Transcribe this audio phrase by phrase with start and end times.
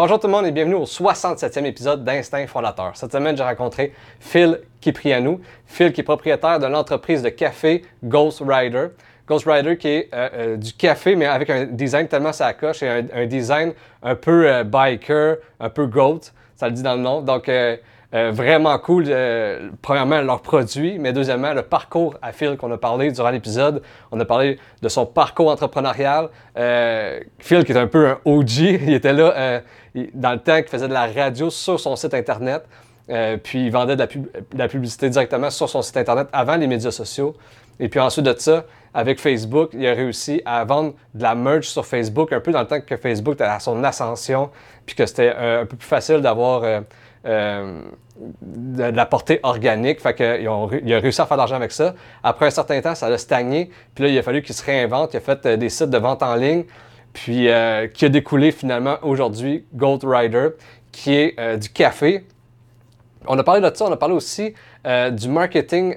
[0.00, 2.92] Bonjour tout le monde et bienvenue au 67e épisode d'Instinct Fondateur.
[2.94, 5.40] Cette semaine, j'ai rencontré Phil Kiprianou.
[5.66, 8.90] Phil qui est propriétaire de l'entreprise de café Ghost Rider.
[9.26, 12.84] Ghost Rider qui est euh, euh, du café, mais avec un design tellement ça coche
[12.84, 13.72] et un, design
[14.04, 16.20] un peu euh, biker, un peu goat,
[16.54, 17.20] ça le dit dans le nom.
[17.20, 17.50] Donc,
[18.12, 19.04] vraiment cool,
[19.82, 23.82] premièrement, leur produit, mais deuxièmement, le parcours à Phil qu'on a parlé durant l'épisode.
[24.10, 26.28] On a parlé de son parcours entrepreneurial.
[27.38, 29.60] Phil, qui est un peu un OG, il était là
[30.14, 32.64] dans le temps qu'il faisait de la radio sur son site Internet.
[33.42, 34.06] puis il vendait de
[34.56, 37.36] la, publicité directement sur son site Internet avant les médias sociaux.
[37.80, 41.68] Et puis ensuite de ça, avec Facebook, il a réussi à vendre de la merch
[41.68, 44.50] sur Facebook, un peu dans le temps que Facebook était à son ascension,
[44.86, 46.64] puis que c'était euh, un peu plus facile d'avoir
[47.26, 47.82] euh,
[48.20, 50.00] euh, de, la portée organique.
[50.00, 51.94] Fait a réussi à faire de l'argent avec ça.
[52.22, 53.70] Après un certain temps, ça a stagné.
[53.94, 55.14] Puis là, il a fallu qu'il se réinvente.
[55.14, 56.64] Il a fait des sites de vente en ligne,
[57.12, 57.48] puis
[57.94, 60.50] qui a découlé finalement aujourd'hui Gold Rider,
[60.92, 62.24] qui est du café.
[63.26, 65.96] On a parlé de ça, on a parlé aussi du marketing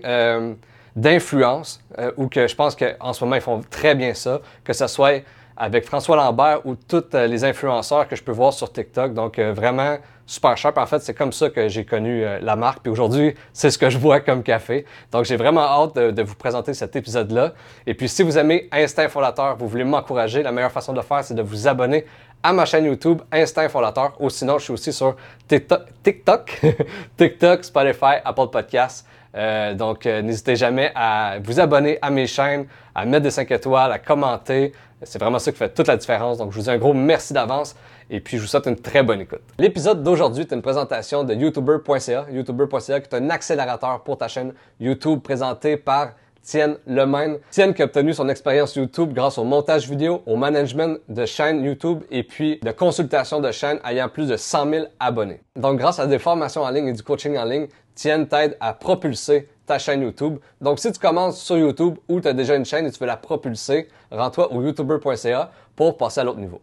[0.95, 4.73] d'influence, euh, ou que je pense qu'en ce moment, ils font très bien ça, que
[4.73, 5.23] ce soit
[5.57, 9.13] avec François Lambert ou tous euh, les influenceurs que je peux voir sur TikTok.
[9.13, 9.97] Donc, euh, vraiment
[10.31, 10.71] super cher.
[10.75, 12.81] En fait, c'est comme ça que j'ai connu la marque.
[12.81, 14.85] Puis aujourd'hui, c'est ce que je vois comme café.
[15.11, 17.53] Donc, j'ai vraiment hâte de, vous présenter cet épisode-là.
[17.85, 21.03] Et puis, si vous aimez Instinct Fondateur, vous voulez m'encourager, la meilleure façon de le
[21.03, 22.05] faire, c'est de vous abonner
[22.43, 24.13] à ma chaîne YouTube Instinct Fondateur.
[24.19, 25.15] Ou sinon, je suis aussi sur
[25.47, 26.61] TikTok, TikTok,
[27.17, 29.05] TikTok Spotify, Apple Podcasts.
[29.35, 33.49] Euh, donc, euh, n'hésitez jamais à vous abonner à mes chaînes, à mettre des 5
[33.51, 34.73] étoiles, à commenter.
[35.03, 36.37] C'est vraiment ça qui fait toute la différence.
[36.37, 37.75] Donc, je vous dis un gros merci d'avance
[38.11, 39.41] et puis je vous souhaite une très bonne écoute.
[39.57, 42.27] L'épisode d'aujourd'hui est une présentation de YouTuber.ca.
[42.29, 46.11] YouTuber.ca qui est un accélérateur pour ta chaîne YouTube présenté par
[46.43, 47.37] Tienne Lemaine.
[47.51, 51.63] Tienne qui a obtenu son expérience YouTube grâce au montage vidéo, au management de chaîne
[51.63, 55.39] YouTube et puis de consultation de chaîne ayant plus de 100 000 abonnés.
[55.55, 58.73] Donc grâce à des formations en ligne et du coaching en ligne, Tienne t'aide à
[58.73, 60.39] propulser ta chaîne YouTube.
[60.59, 63.07] Donc si tu commences sur YouTube ou tu as déjà une chaîne et tu veux
[63.07, 66.59] la propulser, rends-toi au youtuber.ca pour passer à l'autre niveau.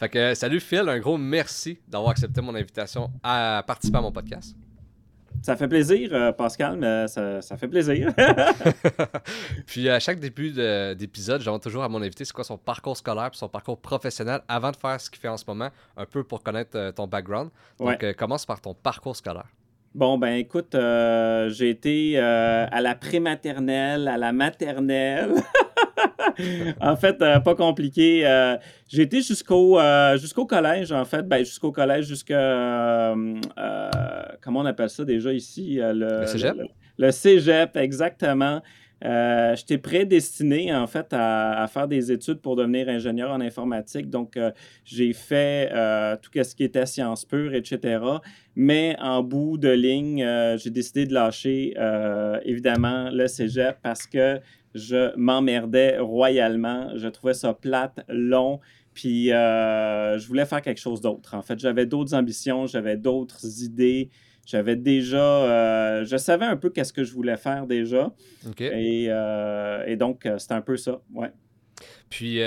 [0.00, 4.10] Fait que salut Phil, un gros merci d'avoir accepté mon invitation à participer à mon
[4.10, 4.56] podcast.
[5.42, 8.10] Ça fait plaisir, euh, Pascal, mais ça, fait plaisir.
[9.66, 10.52] puis à chaque début
[10.94, 14.40] d'épisode, j'envoie toujours à mon invité c'est quoi son parcours scolaire et son parcours professionnel
[14.48, 15.68] avant de faire ce qu'il fait en ce moment,
[15.98, 17.50] un peu pour connaître euh, ton background.
[17.78, 19.48] Donc euh, commence par ton parcours scolaire.
[19.94, 25.34] Bon, ben écoute, j'ai été à la prématernelle, à la maternelle.
[26.80, 28.26] en fait, euh, pas compliqué.
[28.26, 28.56] Euh,
[28.88, 31.22] j'ai été jusqu'au euh, jusqu'au collège, en fait.
[31.22, 33.14] Ben, jusqu'au collège, jusqu'à.
[34.40, 35.78] comment on appelle ça déjà ici?
[35.80, 36.56] Le, cégep?
[36.98, 38.60] Le, cégep, exactement.
[39.02, 44.10] J'étais prédestiné, en fait, à, faire des études pour devenir ingénieur en informatique.
[44.10, 44.38] Donc,
[44.84, 45.70] j'ai fait
[46.20, 48.02] tout ce qui était sciences pures, etc.
[48.56, 51.74] Mais en bout de ligne, j'ai décidé de lâcher,
[52.44, 54.40] évidemment, le cégep parce que
[54.74, 56.96] je m'emmerdais royalement.
[56.96, 58.60] Je trouvais ça plate, long.
[58.94, 61.34] Puis euh, je voulais faire quelque chose d'autre.
[61.34, 64.10] En fait, j'avais d'autres ambitions, j'avais d'autres idées.
[64.50, 68.12] J'avais déjà, euh, je savais un peu qu'est-ce que je voulais faire déjà.
[68.60, 71.30] Et, euh, et, donc, c'était un peu ça, ouais.
[72.10, 72.40] Puis,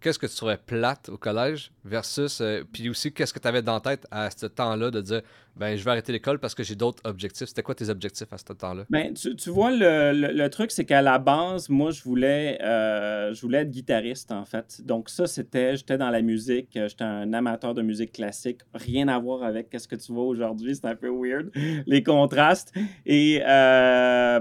[0.00, 3.80] qu'est-ce que tu trouvais plate au collège versus, puis aussi, qu'est-ce que tu avais dans
[3.80, 5.22] tête à ce temps-là de dire,
[5.56, 7.48] ben, je vais arrêter l'école parce que j'ai d'autres objectifs.
[7.48, 8.84] C'était quoi tes objectifs à ce temps-là?
[8.90, 13.40] Ben, tu, vois, le, le, truc, c'est qu'à la base, moi, je voulais, euh, je
[13.40, 14.82] voulais être guitariste, en fait.
[14.84, 18.60] Donc, ça, c'était, j'étais dans la musique, euh, j'étais un amateur de musique classique.
[18.74, 21.50] Rien à voir avec ce que tu vois aujourd'hui, c'est un peu weird,
[21.86, 22.74] les contrastes.
[23.06, 24.40] Et, euh,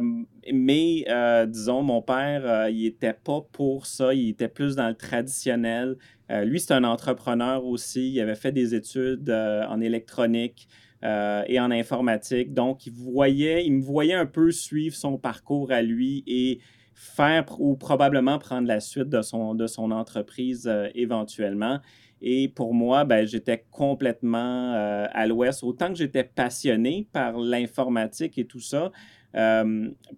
[0.53, 1.05] mais,
[1.47, 5.97] disons, mon père, il était pas pour ça, il était plus dans le traditionnel.
[6.29, 10.67] lui, c'est un entrepreneur aussi, il avait fait des études en électronique.
[11.05, 12.53] Euh, et en informatique.
[12.53, 16.59] Donc, il, voyait, il me voyait un peu suivre son parcours à lui et
[16.95, 21.79] faire ou probablement prendre la suite de son, de son entreprise euh, éventuellement.
[22.21, 25.63] Et pour moi, ben, j'étais complètement euh, à l'ouest.
[25.63, 28.91] Autant que j'étais passionné par l'informatique et tout ça,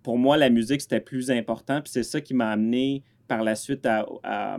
[0.03, 1.81] pour moi, la musique, c'était plus important.
[1.81, 4.57] Puis c'est ça qui m'a amené par la suite à, à,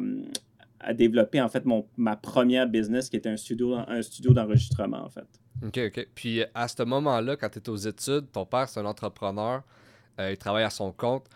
[0.94, 5.09] développer en fait mon, ma première business qui était un studio, un studio d'enregistrement en
[5.09, 5.26] fait.
[5.67, 6.09] OK, OK.
[6.15, 9.62] Puis à ce moment-là, quand tu étais aux études, ton père, c'est un entrepreneur,
[10.19, 11.26] il travaille à son compte.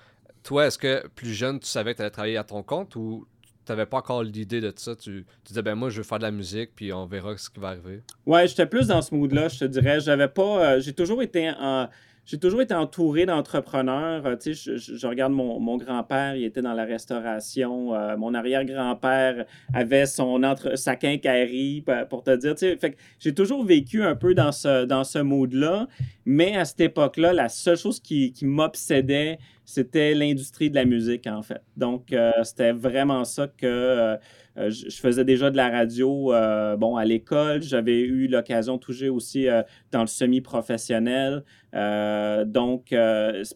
[0.43, 3.27] Toi, est-ce que plus jeune, tu savais que tu allais travailler à ton compte ou
[3.65, 4.97] tu n'avais pas encore l'idée de ça?
[4.97, 7.61] Tu, disais, ben moi, je veux faire de la musique, puis on verra ce qui
[7.61, 8.03] va arriver.
[8.27, 10.01] Ouais, j'étais plus dans ce mood-là, je te dirais.
[10.01, 10.43] J'avais pas.
[10.73, 11.89] Euh, j'ai toujours été en.
[12.25, 14.25] J'ai toujours été entouré d'entrepreneurs.
[14.27, 17.95] Euh, tu sais, je, regarde mon, grand-père, il était dans la restauration.
[17.95, 22.55] Euh, mon arrière-grand-père avait son entre, sa quincaillerie, pour te dire.
[22.55, 25.89] Tu sais, fait j'ai toujours vécu un peu dans ce, dans ce mood-là.
[26.25, 31.27] Mais à cette époque-là, la seule chose qui, qui m'obsédait, c'était l'industrie de la musique,
[31.27, 31.63] en fait.
[31.77, 34.17] Donc, euh, c'était vraiment ça que
[34.57, 36.33] euh, euh, je faisais déjà de la radio,
[36.79, 37.63] bon, à l'école.
[37.63, 39.47] J'avais eu l'occasion de toucher aussi
[39.91, 41.45] dans le semi-professionnel.
[41.73, 42.95] donc,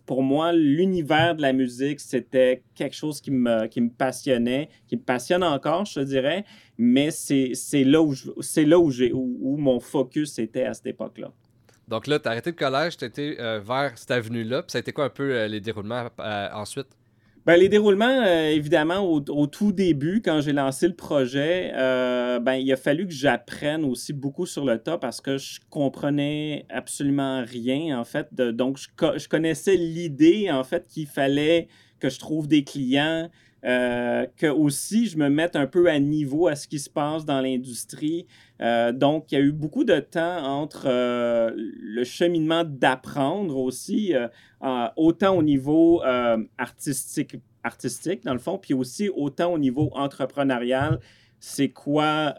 [0.07, 4.97] pour moi, l'univers de la musique, c'était quelque chose qui me, qui me passionnait, qui
[4.97, 6.45] me passionne encore, je dirais.
[6.79, 7.55] Mais c'est
[7.85, 11.33] là où, c'est là où, où mon focus était à cette époque-là.
[11.89, 14.65] Donc là, tu as arrêté le collège, tu étais euh, vers cette avenue-là.
[14.67, 16.89] Ça a été quoi un peu euh, les déroulements euh, ensuite?
[17.47, 22.77] Ben, les déroulements, évidemment, au, tout début, quand j'ai lancé le projet, ben, il a
[22.77, 28.05] fallu que j'apprenne aussi beaucoup sur le tas parce que je comprenais absolument rien, en
[28.05, 28.35] fait.
[28.35, 28.89] donc, je,
[29.19, 31.69] je connaissais l'idée, en fait, qu'il fallait
[32.01, 33.31] que je trouve des clients,
[33.67, 37.25] euh, que aussi je me mette un peu à niveau à ce qui se passe
[37.25, 38.27] dans l'industrie.
[38.63, 44.15] Euh, donc, il y a eu beaucoup de temps entre euh, le cheminement d'apprendre aussi,
[44.97, 46.03] autant au niveau
[46.59, 51.01] artistique, artistique, dans le fond, puis aussi autant au niveau entrepreneurial.
[51.41, 52.35] C'est quoi,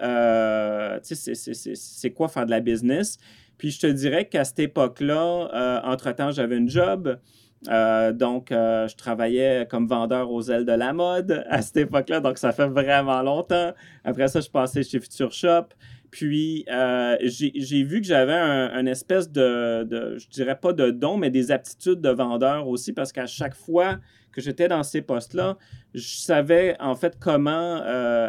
[1.03, 3.17] c'est quoi faire de la business?
[3.57, 7.19] Puis je te dirais qu'à cette époque-là, entre-temps, j'avais un job.
[7.67, 12.19] Euh, donc, euh, je travaillais comme vendeur aux ailes de la mode à cette époque-là,
[12.19, 13.73] donc ça fait vraiment longtemps.
[14.03, 15.65] Après ça, je passais chez Future Shop.
[16.11, 21.17] Puis, euh, j'ai vu que j'avais un, espèce de, de, je dirais pas de don,
[21.17, 23.97] mais des aptitudes de vendeur aussi, parce qu'à chaque fois
[24.31, 25.57] que j'étais dans ces postes-là,
[25.93, 27.81] je savais en fait comment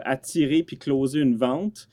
[0.04, 1.88] attirer puis closer une vente.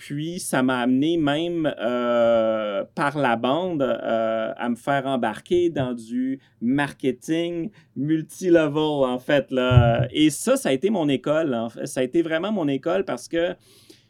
[0.00, 5.92] Puis ça m'a amené même euh, par la bande euh, à me faire embarquer dans
[5.92, 9.50] du marketing multi-level, en fait.
[9.50, 10.08] Là.
[10.10, 11.54] Et ça, ça a été mon école.
[11.54, 11.84] En fait.
[11.84, 13.54] Ça a été vraiment mon école parce que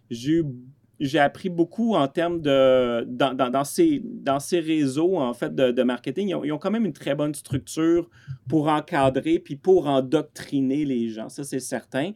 [0.08, 3.02] j'ai appris beaucoup en termes de.
[3.08, 6.28] Dans, dans, ces, dans ces réseaux, en fait, de, marketing.
[6.28, 8.08] Ils ont, ils ont, quand même une très bonne structure
[8.48, 11.28] pour encadrer puis pour endoctriner les gens.
[11.28, 12.12] Ça, c'est certain.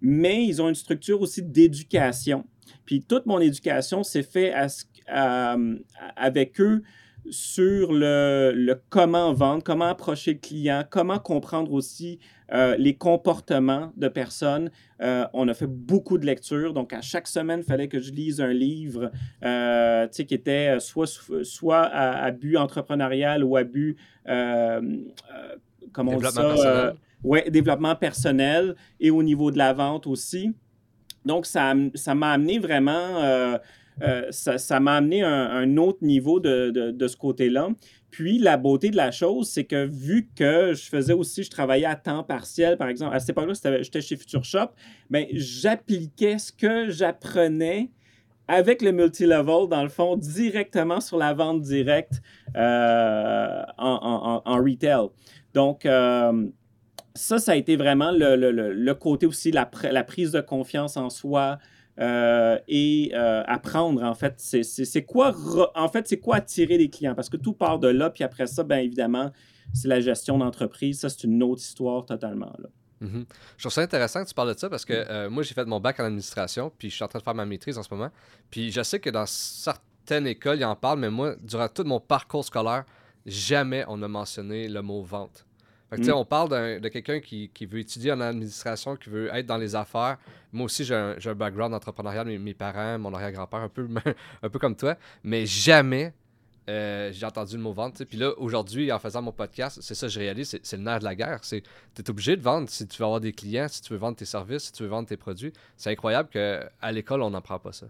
[0.00, 2.46] Mais ils ont une structure aussi d'éducation.
[2.84, 4.54] Puis toute mon éducation s'est faite
[6.16, 6.82] avec eux
[7.30, 12.18] sur le, comment vendre, comment approcher le client, comment comprendre aussi
[12.52, 14.70] euh, les comportements de personnes.
[15.02, 18.12] Euh, on a fait beaucoup de lectures, donc à chaque semaine, il fallait que je
[18.12, 19.10] lise un livre
[19.44, 21.06] euh, qui était soit,
[21.42, 23.96] soit à, but entrepreneurial ou à but,
[25.92, 26.94] comment on dit ça?
[27.24, 30.54] Ouais, développement personnel et au niveau de la vente aussi.
[31.24, 33.58] Donc, ça, ça m'a amené vraiment, euh,
[34.02, 37.68] euh, ça, m'a amené un, un, autre niveau de, de, ce côté-là.
[38.10, 41.86] Puis, la beauté de la chose, c'est que vu que je faisais aussi, je travaillais
[41.86, 44.68] à temps partiel, par exemple, à cette époque-là, j'étais chez Future Shop,
[45.10, 47.90] bien, j'appliquais ce que j'apprenais
[48.46, 52.22] avec le multi-level, dans le fond, directement sur la vente directe
[52.56, 55.08] euh, en, en, en, retail.
[55.52, 55.86] Donc,
[57.18, 61.58] ça, ça a été vraiment le, côté aussi, la, la, prise de confiance en soi
[61.98, 65.34] euh, et euh, apprendre, en fait, c'est quoi,
[65.74, 67.14] en fait, c'est quoi attirer des clients?
[67.14, 69.32] Parce que tout part de là, puis après ça, bien évidemment,
[69.74, 71.00] c'est la gestion d'entreprise.
[71.00, 72.52] Ça, c'est une autre histoire totalement.
[72.58, 72.68] Là.
[73.02, 73.24] Mm-hmm.
[73.56, 75.64] Je trouve ça intéressant que tu parles de ça parce que euh, moi, j'ai fait
[75.64, 77.92] mon bac en administration, puis je suis en train de faire ma maîtrise en ce
[77.92, 78.10] moment.
[78.50, 82.00] Puis je sais que dans certaines écoles, ils en parlent, mais moi, durant tout mon
[82.00, 82.84] parcours scolaire,
[83.26, 85.47] jamais on a mentionné le mot vente.
[85.96, 86.10] Mm.
[86.12, 90.18] On parle de quelqu'un qui, veut étudier en administration, qui veut être dans les affaires.
[90.52, 93.88] Moi aussi, j'ai un, background entrepreneurial, mes, mes parents, mon arrière-grand-père, un peu,
[94.42, 94.96] un peu comme toi.
[95.24, 96.12] Mais jamais
[96.68, 98.04] euh, j'ai entendu le mot vente.
[98.04, 100.98] Puis là, aujourd'hui, en faisant mon podcast, c'est ça que je réalise, c'est le nerf
[100.98, 101.40] de la guerre.
[101.40, 104.16] Tu es obligé de vendre si tu veux avoir des clients, si tu veux vendre
[104.16, 105.52] tes services, si tu veux vendre tes produits.
[105.76, 107.86] C'est incroyable qu'à l'école, on n'apprend pas ça.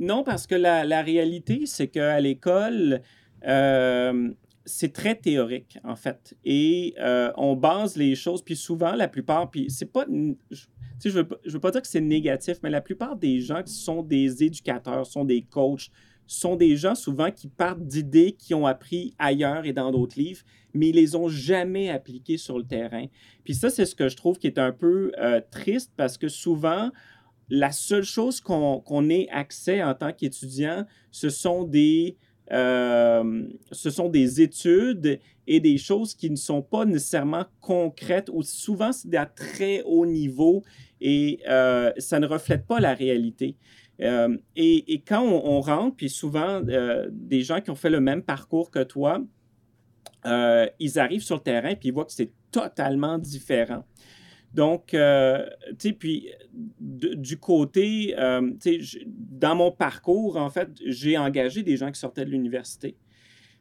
[0.00, 3.02] Non, parce que la, la réalité, c'est qu'à l'école,
[3.46, 4.30] euh,
[4.64, 6.36] c'est très théorique, en fait.
[6.44, 10.06] Et euh, on base les choses, puis souvent, la plupart, puis c'est pas.
[10.08, 13.72] Je ne veux, veux, pas dire que c'est négatif, mais la plupart des gens qui
[13.72, 15.90] sont des éducateurs, sont des coachs,
[16.26, 20.42] sont des gens souvent qui partent d'idées qu'ils ont appris ailleurs et dans d'autres livres,
[20.74, 23.06] mais ils les ont jamais appliquées sur le terrain.
[23.44, 26.28] Puis ça, c'est ce que je trouve qui est un peu euh, triste parce que
[26.28, 26.90] souvent,
[27.48, 32.16] la seule chose qu'on ait accès en tant qu'étudiant, ce sont des
[32.50, 38.42] euh, ce sont des études et des choses qui ne sont pas nécessairement concrètes ou
[38.42, 40.62] souvent c'est à très haut niveau
[41.00, 43.56] et euh, ça ne reflète pas la réalité.
[44.00, 46.60] Euh, et, quand on, rentre, puis souvent
[47.10, 49.22] des gens qui ont fait le même parcours que toi,
[50.24, 53.84] ils arrivent sur le terrain puis ils voient que c'est totalement différent.
[54.54, 55.46] Donc, euh,
[55.78, 61.62] tu sais, puis du côté, euh, tu sais, dans mon parcours, en fait, j'ai engagé
[61.62, 62.96] des gens qui sortaient de l'université.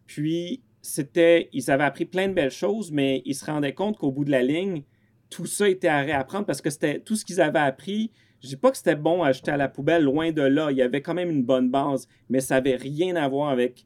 [0.05, 4.11] Puis, c'était, ils avaient appris plein de belles choses, mais ils se rendaient compte qu'au
[4.11, 4.83] bout de la ligne,
[5.29, 8.11] tout ça était à réapprendre parce que c'était tout ce qu'ils avaient appris.
[8.43, 10.71] Je dis pas que c'était bon à jeter à la poubelle, loin de là.
[10.71, 13.85] Il y avait quand même une bonne base, mais ça n'avait rien à voir avec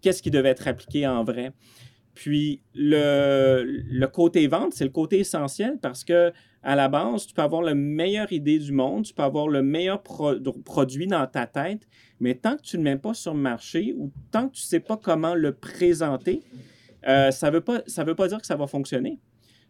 [0.00, 1.52] qu'est-ce qui devait être appliqué en vrai.
[2.18, 6.32] Puis le, côté vente, c'est le côté essentiel parce que
[6.64, 9.62] à la base, tu peux avoir la meilleure idée du monde, tu peux avoir le
[9.62, 11.86] meilleur produit dans ta tête,
[12.18, 14.62] mais tant que tu ne le mets pas sur le marché ou tant que tu
[14.62, 16.42] ne sais pas comment le présenter,
[17.06, 19.20] euh, ça ne veut, pas, veut pas dire que ça va fonctionner.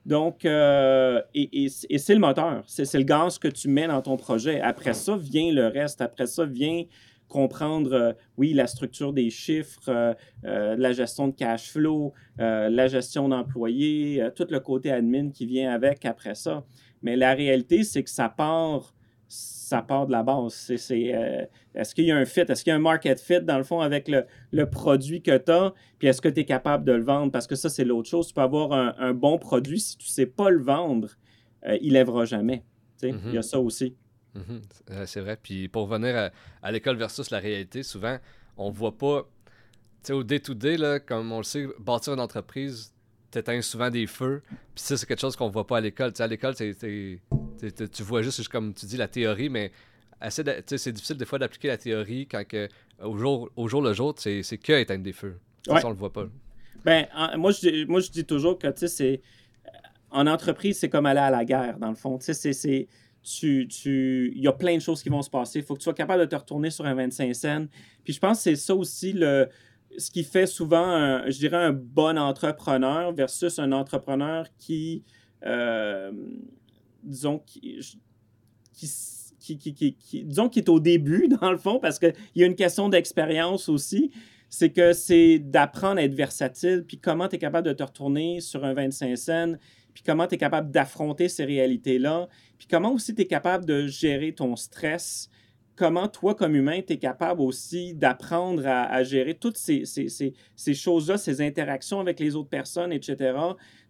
[0.07, 4.17] Donc, euh, et, et c'est le moteur, c'est le gaz que tu mets dans ton
[4.17, 4.59] projet.
[4.63, 6.85] Après ça vient le reste, après ça vient
[7.29, 12.87] comprendre, euh, oui, la structure des chiffres, euh, euh, la gestion de cash flow, la
[12.87, 16.65] gestion d'employés, tout le côté admin qui vient avec après ça.
[17.03, 18.95] Mais la réalité, c'est que ça part,
[19.27, 20.55] ça part de la base.
[20.55, 21.13] C'est,
[21.75, 22.43] est-ce qu'il y a un fit?
[22.43, 25.51] Est-ce qu'il y a un market fit, dans le fond, avec le, produit que tu
[25.51, 25.75] as?
[25.99, 27.33] Puis est-ce que tu es capable de le vendre?
[27.33, 28.29] Parce que ça, c'est l'autre chose.
[28.29, 29.81] Tu peux avoir un, bon produit.
[29.81, 31.11] Si tu ne sais pas le vendre,
[31.81, 32.63] il lèvera jamais.
[33.03, 33.43] Il y a mm-hmm.
[33.43, 33.97] ça aussi.
[34.39, 34.61] Mhm.
[34.91, 35.39] Euh, c'est vrai.
[35.43, 36.31] Puis pour revenir
[36.63, 38.19] à, l'école versus la réalité, souvent,
[38.57, 39.29] on voit pas.
[40.03, 42.93] Tu sais, au day-to-day, comme on le sait, bâtir une entreprise,
[43.31, 44.43] t'éteins souvent des feux.
[44.49, 46.13] Puis ça, c'est quelque chose qu'on voit pas à l'école.
[46.13, 49.73] Tu sais, à l'école, tu vois juste, comme tu dis, la théorie, mais
[50.29, 52.69] c'est difficile des fois d'appliquer la théorie quand que,
[53.03, 55.39] au, jour, au jour le jour, c'est que éteindre des feux.
[55.67, 56.27] Ça, on le voit pas.
[56.85, 59.21] Ben, moi, je, moi, je dis toujours que, tu sais, c'est.
[60.11, 62.17] En entreprise, c'est comme aller à la guerre, dans le fond.
[62.17, 62.89] Tu sais, c'est
[63.29, 65.61] tu, il y a plein de choses qui vont se passer.
[65.61, 67.67] Il faut que tu sois capable de te retourner sur un 25 cents.
[68.05, 69.49] Puis je pense que c'est ça aussi le,
[69.97, 75.05] ce qui fait souvent, je dirais, un bon entrepreneur versus un entrepreneur qui,
[75.45, 76.13] euh,
[77.03, 77.81] disons, qui,
[78.73, 82.89] qui, disons, qui est au début, dans le fond, parce qu'il y a une question
[82.89, 84.11] d'expérience aussi.
[84.51, 88.41] C'est que c'est d'apprendre à être versatile, puis comment tu es capable de te retourner
[88.41, 89.53] sur un 25 cents?
[89.99, 93.89] Puis comment tu es capable d'affronter ces réalités-là, puis comment aussi tu es capable de
[93.89, 95.29] gérer ton stress,
[95.75, 101.19] comment toi, comme humain, tu es capable aussi d'apprendre à, gérer toutes ces, ces, choses-là,
[101.19, 103.37] ces interactions avec les autres personnes, etc.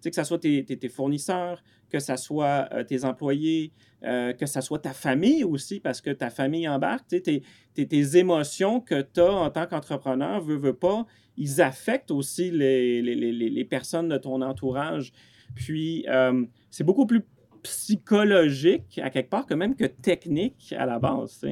[0.01, 4.47] Tu que ce soit tes, tes, fournisseurs, que ce soit euh, tes employés, euh, que
[4.47, 7.43] ce soit ta famille aussi, parce que ta famille embarque, tu sais,
[7.75, 11.05] tes, tes, émotions que tu as en tant qu'entrepreneur, veux, veux pas,
[11.37, 15.13] ils affectent aussi les, les, les, les personnes de ton entourage.
[15.55, 17.23] Puis, euh, c'est beaucoup plus
[17.63, 21.45] psychologique, à quelque part, que même que technique à la base.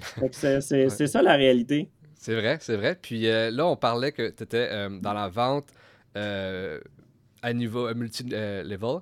[0.32, 1.90] C'est ça la réalité.
[2.14, 2.98] C'est vrai, c'est vrai.
[3.00, 5.68] Puis euh, là, on parlait que tu étais euh, dans la vente
[6.14, 9.00] à niveau multi-level.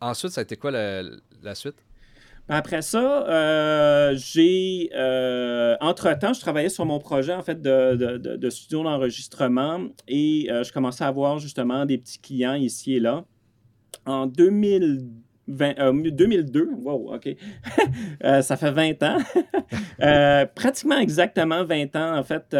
[0.00, 1.76] ensuite, ça a été quoi la, suite?
[2.48, 4.90] Ben, après ça, j'ai.
[5.80, 10.72] Entre-temps, je travaillais sur mon projet en fait de, de, de studio d'enregistrement et je
[10.72, 13.24] commençais à avoir justement des petits clients ici et là
[14.06, 15.74] en 2020,
[16.10, 17.28] 2002, euh, wow, OK,
[18.24, 19.18] euh, ça fait 20 ans.
[20.02, 22.56] Euh, pratiquement exactement 20 ans, en fait,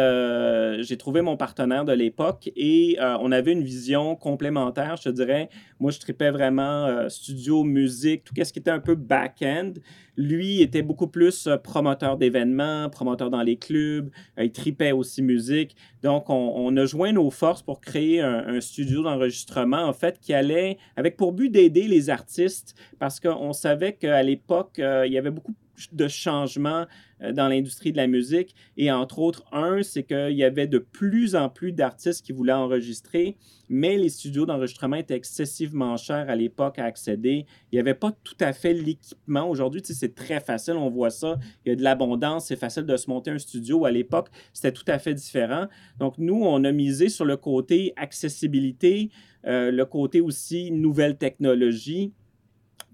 [0.81, 5.49] j'ai trouvé mon partenaire de l'époque et on avait une vision complémentaire, je te dirais.
[5.79, 9.73] Moi, je tripais vraiment studio, musique, tout ce qui était un peu back-end.
[10.17, 15.21] Lui était beaucoup plus euh, promoteur d'événements, promoteur dans les clubs, euh, il tripait aussi
[15.21, 15.75] musique.
[16.01, 20.77] Donc, on, a joint nos forces pour créer un, studio d'enregistrement, en fait, qui allait
[20.95, 25.31] avec pour but d'aider les artistes parce qu'on savait qu'à l'époque, euh, il y avait
[25.31, 25.53] beaucoup
[25.91, 26.85] de changements
[27.21, 28.55] euh, dans l'industrie de la musique.
[28.77, 32.53] Et entre autres, un, c'est qu'il y avait de plus en plus d'artistes qui voulaient
[32.53, 33.37] enregistrer,
[33.69, 37.45] mais les studios d'enregistrement étaient excessivement chers à l'époque à accéder.
[37.71, 39.49] Il n'y avait pas tout à fait l'équipement.
[39.49, 41.37] Aujourd'hui, c'est très facile, on voit ça.
[41.65, 43.85] Il y a de l'abondance, c'est facile de se monter un studio.
[43.85, 45.67] À l'époque, c'était tout à fait différent.
[45.99, 49.09] Donc, nous, on a misé sur le côté accessibilité,
[49.45, 52.13] euh, le côté aussi nouvelle technologie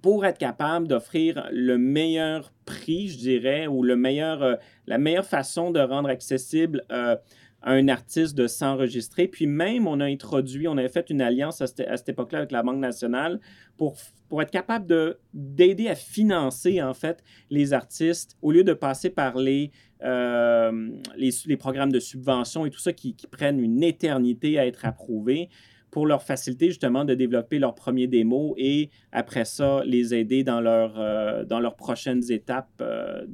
[0.02, 4.56] pour être capable d'offrir le meilleur prix, je dirais, ou le meilleur, euh,
[4.88, 7.16] la meilleure façon de rendre accessible euh,
[7.62, 9.28] un artiste de s'enregistrer.
[9.28, 12.64] Puis même, on a introduit, on avait fait une alliance à cette, époque-là avec la
[12.64, 13.40] Banque nationale
[13.78, 13.98] pour,
[14.30, 19.38] pour être capable d'aider à financer, en fait, les artistes au lieu de passer par
[19.38, 19.72] les,
[20.04, 25.50] euh, les, programmes de subvention et tout ça qui, prennent une éternité à être approuvés
[25.92, 30.62] pour leur faciliter justement de développer leurs premiers démos et après ça, les aider dans,
[30.62, 33.26] leur, euh, dans leurs prochaines étapes euh,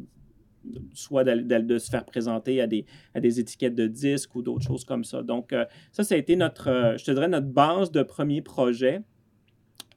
[0.93, 4.83] soit de, se faire présenter à des, à des étiquettes de disques ou d'autres choses
[4.83, 5.21] comme ça.
[5.21, 9.01] Donc, euh, ça, ça a été notre, je te dirais, notre base de premier projet.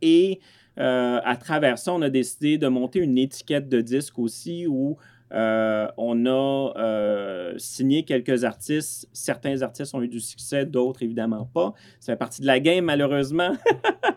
[0.03, 0.41] Et
[0.81, 4.97] à travers ça, on a décidé de monter une étiquette de disque aussi où
[5.31, 9.09] on a signé quelques artistes.
[9.13, 11.75] Certains artistes ont eu du succès, d'autres évidemment pas.
[12.01, 13.57] Ça fait partie de la game, malheureusement.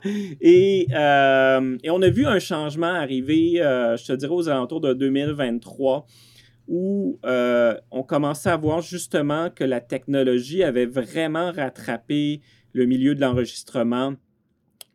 [0.42, 6.06] et, et, on a vu un changement arriver, je te dirais, aux alentours de 2023
[6.72, 12.40] où euh, on commençait à voir justement que la technologie avait vraiment rattrapé
[12.72, 14.14] le milieu de l'enregistrement.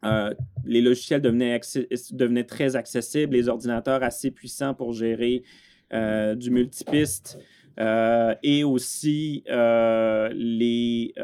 [0.04, 0.32] Euh,
[0.64, 5.48] les logiciels devenaient, très accessibles, les ordinateurs assez puissants pour gérer euh,
[5.92, 7.38] du multipiste
[7.78, 11.14] et aussi les,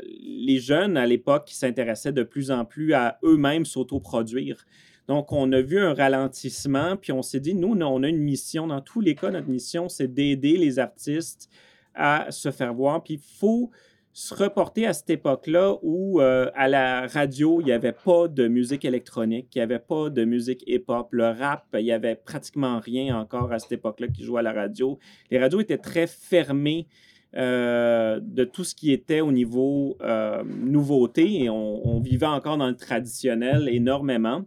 [0.00, 4.64] les jeunes à l'époque qui s'intéressaient de plus en plus à eux-mêmes s'autoproduire.
[5.06, 8.66] Donc, on a vu un ralentissement, puis on s'est dit, nous, on a une mission.
[8.66, 11.48] Dans tous les cas, notre mission, c'est d'aider les artistes
[11.94, 13.02] à se faire voir.
[13.02, 13.70] Puis, il faut
[14.18, 18.48] se reporter à cette époque-là où euh, à la radio, il n'y avait pas de
[18.48, 21.06] musique électronique, il n'y avait pas de musique hip-hop.
[21.12, 24.52] Le rap, il n'y avait pratiquement rien encore à cette époque-là qui jouait à la
[24.52, 24.98] radio.
[25.30, 26.88] Les radios étaient très fermées
[27.36, 32.66] euh, de tout ce qui était au niveau euh, nouveauté et on, vivait encore dans
[32.66, 34.44] le traditionnel énormément.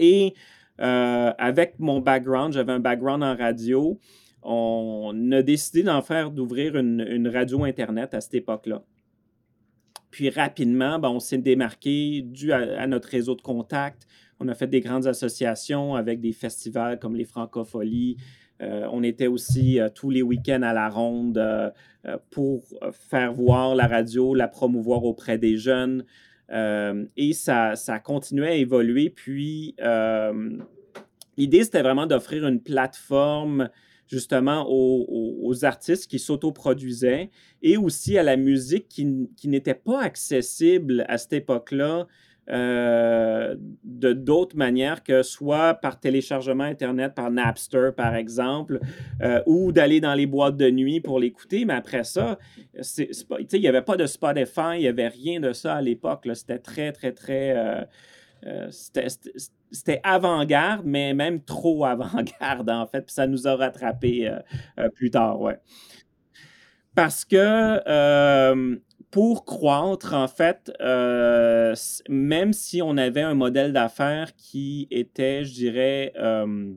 [0.00, 0.34] Et
[0.78, 4.00] avec mon background, j'avais un background en radio,
[4.42, 8.82] on a décidé d'en faire, d'ouvrir une, radio Internet à cette époque-là.
[10.10, 14.06] Puis rapidement, ben, on s'est démarqué dû à, notre réseau de contacts.
[14.40, 18.16] On a fait des grandes associations avec des festivals comme les Francopholies.
[18.60, 21.40] Euh, on était aussi euh, tous les week-ends à la ronde
[22.30, 26.04] pour faire voir la radio, la promouvoir auprès des jeunes.
[26.52, 29.10] Euh, et ça, ça continuait à évoluer.
[29.10, 30.58] Puis, euh,
[31.36, 33.70] l'idée, c'était vraiment d'offrir une plateforme
[34.10, 37.30] justement aux, artistes qui s'autoproduisaient
[37.62, 42.06] et aussi à la musique qui, qui n'était pas accessible à cette époque-là
[42.50, 48.80] euh, de d'autres manières que soit par téléchargement Internet, par Napster, par exemple,
[49.22, 51.64] euh, ou d'aller dans les boîtes de nuit pour l'écouter.
[51.64, 52.38] Mais après ça,
[52.74, 56.26] il n'y avait pas de Spotify, il n'y avait rien de ça à l'époque.
[56.34, 57.84] C'était très, très, très...
[58.46, 58.70] Euh,
[60.02, 63.02] avant-garde, mais même trop avant-garde, en fait.
[63.02, 64.34] Puis ça nous a rattrapé
[64.94, 65.58] plus tard, ouais.
[66.94, 67.80] Parce que
[69.10, 71.74] pour croître, en fait, euh,
[72.08, 76.72] même si on avait un modèle d'affaires qui était, je dirais, euh,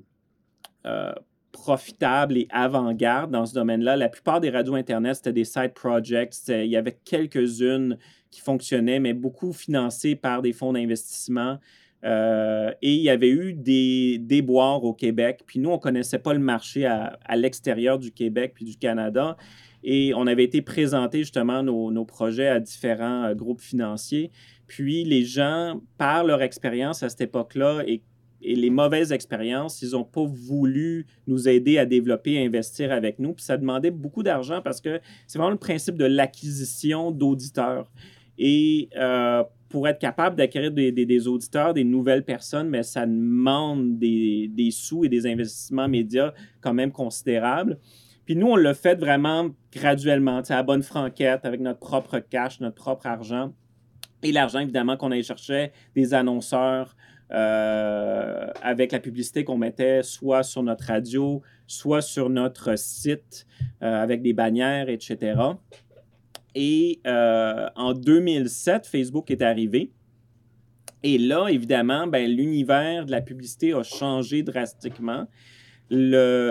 [0.86, 1.14] euh,
[1.52, 6.36] profitable et avant-garde dans ce domaine-là, la plupart des radios Internet, c'était des side projects.
[6.48, 8.00] Il y avait quelques-unes
[8.32, 11.60] qui fonctionnaient, mais beaucoup financées par des fonds d'investissement.
[12.04, 15.42] Et il y avait eu des déboires au Québec.
[15.46, 18.78] Puis nous, on ne connaissait pas le marché à, à l'extérieur du Québec puis du
[18.78, 19.38] Canada.
[19.84, 24.32] Et on avait été présenter justement nos, projets à différents euh, groupes financiers.
[24.68, 28.02] Puis les gens, par leur expérience à cette époque-là et,
[28.46, 33.32] les mauvaises expériences, ils n'ont pas voulu nous aider à développer et investir avec nous.
[33.32, 37.90] Puis ça demandait beaucoup d'argent parce que c'est vraiment le principe de l'acquisition d'auditeurs.
[38.38, 44.70] Et euh, pour être capable d'acquérir des, auditeurs, des nouvelles personnes, mais ça demande des,
[44.72, 46.32] sous et des investissements médias
[46.62, 47.80] quand même considérables.
[48.24, 52.76] Puis nous, on l'a fait vraiment graduellement, à bonne franquette, avec notre propre cash, notre
[52.76, 53.52] propre argent.
[54.22, 56.96] Et l'argent, évidemment, qu'on allait chercher des annonceurs
[57.32, 63.48] euh, avec la publicité qu'on mettait soit sur notre radio, soit sur notre site
[63.82, 65.34] euh, avec des bannières, etc.
[66.56, 69.92] Et euh, en 2007, Facebook est arrivé.
[71.02, 75.28] Et là, évidemment, ben, l'univers de la publicité a changé drastiquement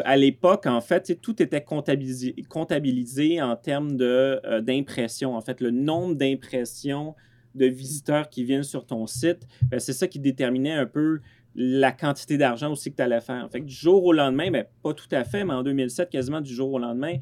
[0.05, 5.35] à l'époque, en fait, tout était comptabilisé, en termes euh, d'impression.
[5.35, 7.15] en fait, le nombre d'impressions
[7.55, 11.21] de visiteurs qui viennent sur ton site, ben, c'est ça qui déterminait un peu
[11.55, 13.47] la quantité d'argent aussi que tu allais faire.
[13.51, 16.55] Fait du jour au lendemain, ben, pas tout à fait, mais en 2007, quasiment du
[16.55, 17.17] jour au lendemain,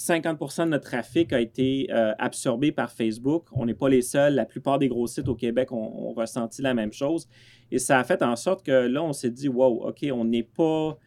[0.00, 3.48] 50% de notre trafic a été euh, absorbé par Facebook.
[3.52, 4.34] On n'est pas les seuls.
[4.34, 7.28] La plupart des gros sites au Québec ont, ressenti la même chose.
[7.70, 10.42] Et ça a fait en sorte que là, on s'est dit, wow, OK, on n'est
[10.42, 10.98] pas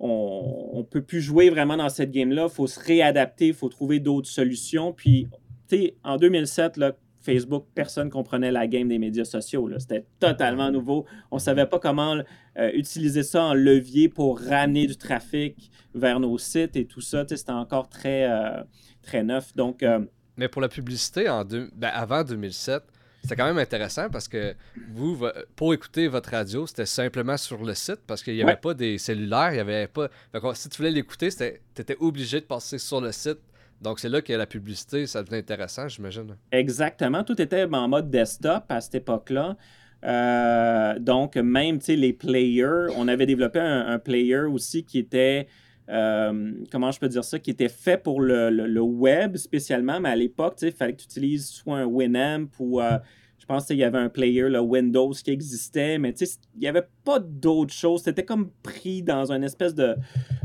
[0.00, 2.46] on ne peut plus jouer vraiment dans cette game-là.
[2.48, 4.92] Il faut se réadapter, il faut trouver d'autres solutions.
[4.92, 5.26] Puis,
[5.68, 6.92] tu sais, en 2007, là,
[7.28, 9.68] Facebook, personne comprenait la game des médias sociaux.
[9.78, 11.04] C'était totalement nouveau.
[11.30, 12.16] On ne savait pas comment
[12.58, 17.26] euh, utiliser ça en levier pour ramener du trafic vers nos sites et tout ça.
[17.28, 18.62] C'était encore très, euh,
[19.02, 19.54] très neuf.
[19.54, 20.00] Donc, euh,
[20.38, 22.82] Mais pour la publicité, en deux, ben, avant 2007,
[23.20, 24.54] c'était quand même intéressant parce que
[24.92, 25.22] vous,
[25.54, 28.96] pour écouter votre radio, c'était simplement sur le site parce qu'il n'y avait pas des
[28.96, 30.08] cellulaires, il y avait pas.
[30.54, 31.44] si tu voulais l'écouter, tu
[31.82, 33.40] étais obligé de passer sur le site
[33.80, 36.36] donc, c'est là que la publicité, ça devenait intéressant, j'imagine.
[36.50, 37.22] Exactement.
[37.22, 39.56] Tout était en mode desktop à cette époque-là.
[40.04, 45.46] Euh, donc, même les players, on avait développé un, player aussi qui était,
[45.88, 50.16] euh, comment je peux dire ça, qui était fait pour le, web spécialement, mais à
[50.16, 52.98] l'époque, il fallait que tu utilises soit un Winamp ou euh,
[53.38, 56.86] je pense qu'il y avait un player, le Windows, qui existait, mais il n'y avait
[57.04, 58.02] pas d'autre chose.
[58.02, 59.96] C'était comme pris dans une espèce de,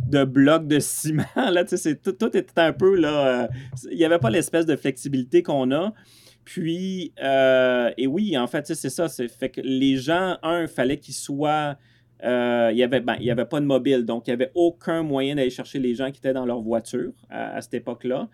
[0.08, 1.24] de bloc de ciment.
[1.36, 3.44] Là, tout, tout était un peu là.
[3.44, 3.48] Euh,
[3.92, 5.94] il n'y avait pas l'espèce de flexibilité qu'on a.
[6.46, 9.08] Puis, euh, et oui, en fait, c'est ça.
[9.08, 11.78] C'est fait que les gens, un, fallait qu'ils soient.
[12.24, 15.36] Euh, il n'y avait, ben, avait pas de mobile, donc il n'y avait aucun moyen
[15.36, 18.30] d'aller chercher les gens qui étaient dans leur voiture à cette époque-là.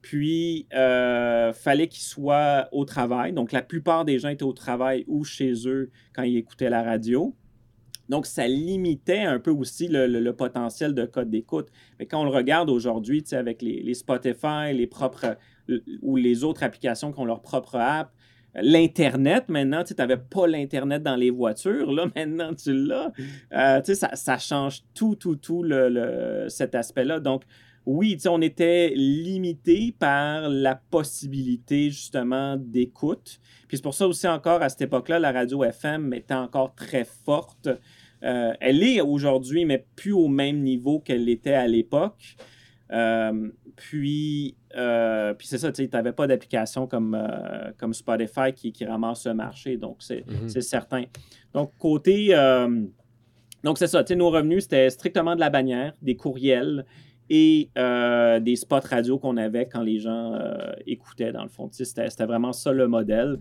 [0.00, 3.32] Puis, euh, fallait qu'ils soient au travail.
[3.32, 6.82] Donc, la plupart des gens étaient au travail ou chez eux quand ils écoutaient la
[6.82, 7.34] radio.
[8.12, 11.68] Donc, ça limitait un peu aussi le, potentiel de code d'écoute.
[11.98, 15.38] Mais quand on le regarde aujourd'hui, avec les, Spotify, les propres
[16.02, 18.12] ou les autres applications qui ont leur propre app,
[18.54, 23.12] l'Internet, maintenant, tu n'avais pas l'Internet dans les voitures, là, maintenant tu l'as.
[23.54, 27.18] Euh, ça, ça, change tout, tout, tout le, cet aspect-là.
[27.18, 27.44] Donc,
[27.86, 33.40] oui, on était limité par la possibilité justement d'écoute.
[33.68, 37.04] Puis c'est pour ça aussi encore à cette époque-là, la radio FM était encore très
[37.04, 37.70] forte.
[38.24, 42.36] Euh, elle est aujourd'hui, mais plus au même niveau qu'elle était à l'époque.
[42.92, 47.18] Euh, puis, euh, puis c'est ça, tu n'avais pas d'application comme,
[47.78, 50.60] comme Spotify qui, qui, ramasse le marché, donc c'est mm-hmm.
[50.60, 51.04] certain.
[51.54, 52.28] Donc, côté.
[53.64, 56.84] donc, c'est ça, nos revenus, c'était strictement de la bannière, des courriels
[57.30, 60.38] et des spots radio qu'on avait quand les gens
[60.86, 61.70] écoutaient, dans le fond.
[61.72, 63.38] C'était vraiment ça le modèle.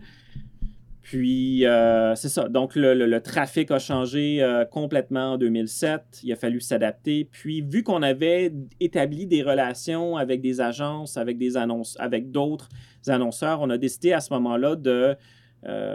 [1.01, 2.47] Puis, euh, c'est ça.
[2.47, 6.21] Donc, le, trafic a changé complètement en 2007.
[6.23, 7.25] Il a fallu s'adapter.
[7.25, 12.69] Puis, vu qu'on avait établi des relations avec des agences, avec des annonces, avec d'autres
[13.07, 14.75] annonceurs, on a décidé à ce moment-là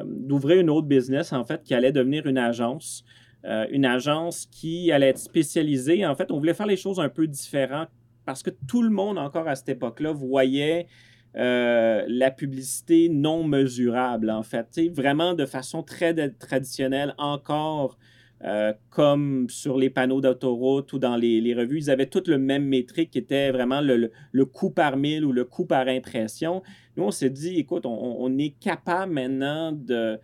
[0.05, 3.05] d'ouvrir une autre business, en fait, qui allait devenir une agence.
[3.47, 6.05] Euh, une agence qui allait être spécialisée.
[6.05, 7.88] En fait, on voulait faire les choses un peu différentes
[8.25, 10.88] parce que tout le monde, encore à cette époque-là, voyait
[11.37, 14.81] euh, la publicité non mesurable, en fait.
[14.94, 17.99] vraiment de façon très traditionnelle, encore
[18.44, 22.64] euh, comme sur les panneaux d'autoroute ou dans les, revues, ils avaient toutes le même
[22.64, 24.11] métrique qui était vraiment le,
[24.44, 26.62] coût par mille ou le coût par impression.
[26.96, 30.18] Nous, on s'est dit, écoute, on est capable maintenant de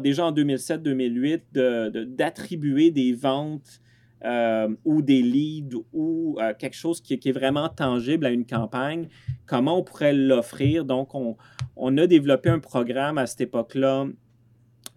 [0.00, 3.81] déjà en 2007-2008 d'attribuer des ventes
[4.24, 9.08] euh, ou des leads ou euh, quelque chose qui, est vraiment tangible à une campagne,
[9.46, 10.84] comment on pourrait l'offrir?
[10.84, 14.06] Donc, on, a développé un programme à cette époque-là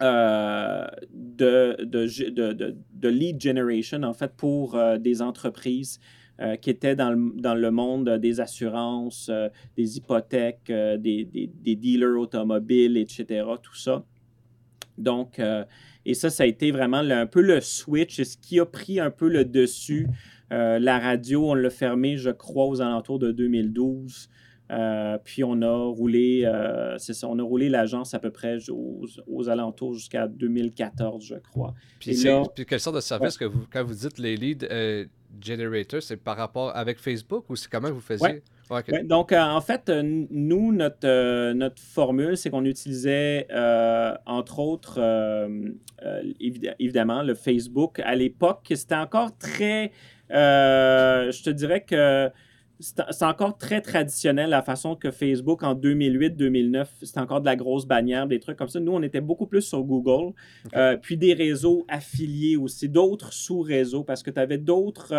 [0.02, 6.00] euh, de, lead generation, en fait, pour des entreprises
[6.62, 9.32] qui étaient dans le, monde des assurances,
[9.76, 14.04] des hypothèques, des, des, dealers automobiles, etc., tout ça.
[14.98, 15.40] Donc,
[16.06, 19.12] et ça, ça a été vraiment un peu le switch, ce qui a pris un
[19.12, 20.08] peu le dessus.
[20.52, 24.30] Euh, la radio, on l'a fermé, je crois, aux alentours de 2012.
[24.72, 26.50] Euh, puis on a roulé,
[26.98, 31.74] c'est ça, on a roulé l'agence à peu près aux, alentours jusqu'à 2014, je crois.
[32.00, 32.15] Puis,
[32.68, 34.68] quelle sorte de service que vous, quand vous dites les lead
[35.41, 38.41] generators, c'est par rapport avec Facebook ou c'est comment vous faisiez?
[39.04, 43.47] Donc, euh, en fait, euh, nous, notre, euh, notre formule, c'est qu'on utilisait,
[44.25, 44.99] entre autres,
[46.80, 47.99] évidemment, le Facebook.
[47.99, 49.91] À l'époque, c'était encore très,
[50.30, 52.30] je te dirais que
[52.80, 57.86] c'est encore très traditionnel la façon que Facebook en 2008-2009, c'était encore de la grosse
[57.86, 58.82] bannière, des trucs comme ça.
[58.82, 60.34] Nous, on était beaucoup plus sur Google,
[61.01, 65.13] puis des réseaux affiliés aussi, d'autres sous-réseaux, parce que tu avais d'autres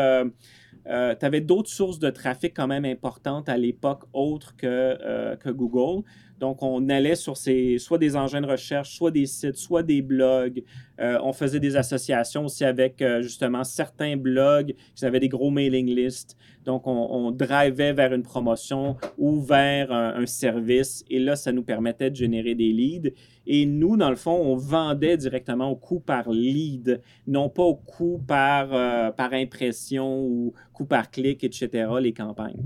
[0.88, 5.36] euh, tu avais d'autres sources de trafic quand même importantes à l'époque, autres que, euh,
[5.36, 6.04] que Google.
[6.38, 10.02] Donc, on allait sur ces, soit des engins de recherche, soit des sites, soit des
[10.02, 10.62] blogs.
[11.00, 15.86] Euh, on faisait des associations aussi avec justement certains blogs qui avaient des gros mailing
[15.86, 16.36] lists.
[16.64, 21.04] Donc, on, on drivait vers une promotion ou vers un, service.
[21.08, 23.12] Et là, ça nous permettait de générer des leads.
[23.46, 27.76] Et nous, dans le fond, on vendait directement au coût par lead, non pas au
[27.76, 28.70] coût par,
[29.14, 32.62] par impression ou coup par clic, etc., les campagnes.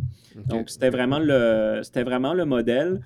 [0.46, 3.00] Donc, c'était vraiment, le, vraiment le modèle.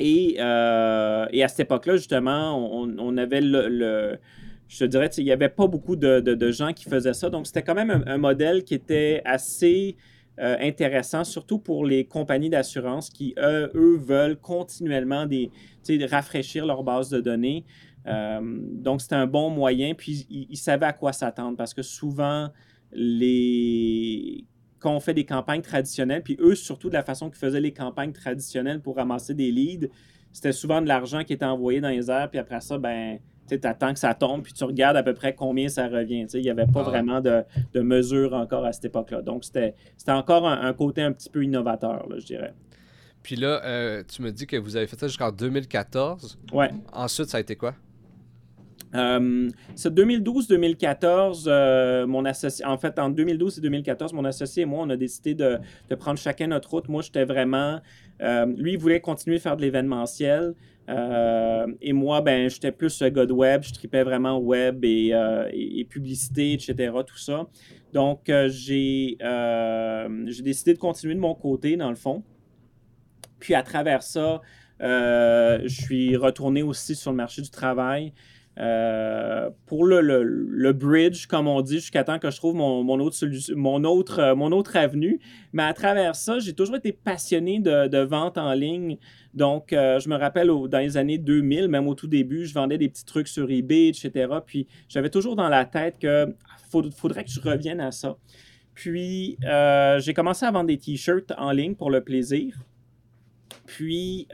[0.00, 4.18] Et, euh, et à cette époque-là, justement, on, avait le,
[4.66, 7.28] je te dirais, il n'y avait pas beaucoup de, gens qui faisaient ça.
[7.28, 9.96] Donc, c'était quand même un, modèle qui était assez
[10.40, 15.50] euh, intéressant, surtout pour les compagnies d'assurance qui, eux, eux, veulent continuellement des,
[16.10, 17.66] rafraîchir leur base de données.
[18.06, 19.92] Euh, donc, c'était un bon moyen.
[19.92, 22.48] Puis, ils savaient à quoi s'attendre parce que souvent,
[22.90, 24.46] les
[24.80, 27.72] quand on fait des campagnes traditionnelles, puis eux, surtout de la façon qu'ils faisaient les
[27.72, 29.88] campagnes traditionnelles pour ramasser des leads,
[30.32, 33.58] c'était souvent de l'argent qui était envoyé dans les airs, puis après ça, ben, tu
[33.66, 36.26] attends que ça tombe, puis tu regardes à peu près combien ça revient.
[36.32, 39.22] Il n'y avait pas ah vraiment de, de mesure encore à cette époque-là.
[39.22, 39.74] Donc, c'était
[40.08, 42.54] encore un, côté un petit peu innovateur, je dirais.
[43.22, 46.38] Puis là, euh, tu me dis que vous avez fait ça jusqu'en 2014.
[46.52, 46.70] Ouais.
[46.92, 47.74] Ensuite, ça a été quoi?
[48.94, 54.66] Euh, c'est 2012-2014, euh, mon associé, en fait, en 2012 et 2014, mon associé et
[54.66, 55.58] moi, on a décidé de,
[55.98, 56.88] prendre chacun notre route.
[56.88, 57.80] Moi, j'étais vraiment,
[58.20, 60.54] euh, lui, il voulait continuer à faire de l'événementiel.
[60.88, 65.12] et moi, ben, j'étais plus gars de web, je tripais vraiment web et,
[65.52, 67.46] et, publicité, etc., tout ça.
[67.92, 72.24] Donc, j'ai, j'ai décidé de continuer de mon côté, dans le fond.
[73.38, 74.40] Puis, à travers ça,
[74.80, 78.12] je suis retourné aussi sur le marché du travail.
[78.60, 83.00] Euh, pour le, le, bridge, comme on dit, jusqu'à temps que je trouve mon, mon
[83.00, 83.16] autre,
[83.54, 85.18] mon, autre, euh, mon autre avenue.
[85.54, 88.98] Mais à travers ça, j'ai toujours été passionné de, de vente en ligne.
[89.32, 92.76] Donc, euh, je me rappelle dans les années 2000, même au tout début, je vendais
[92.76, 94.28] des petits trucs sur eBay, etc.
[94.44, 96.26] Puis, j'avais toujours dans la tête que
[96.70, 98.18] faudrait que je revienne à ça.
[98.74, 99.38] Puis,
[100.00, 102.58] j'ai commencé à vendre des t-shirts en ligne pour le plaisir.
[103.64, 104.28] Puis,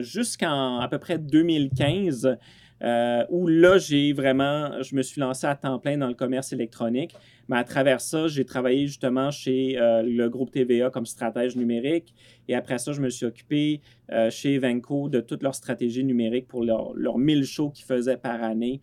[0.00, 2.38] jusqu'en à peu près 2015,
[2.82, 6.52] euh, où là, j'ai vraiment, je me suis lancé à temps plein dans le commerce
[6.52, 7.14] électronique.
[7.48, 12.14] Mais à travers ça, j'ai travaillé justement chez euh, le groupe TVA comme stratège numérique.
[12.48, 16.48] Et après ça, je me suis occupé euh, chez Venco de toute leur stratégie numérique
[16.48, 18.80] pour leurs leur 1000 shows qu'ils faisaient par année.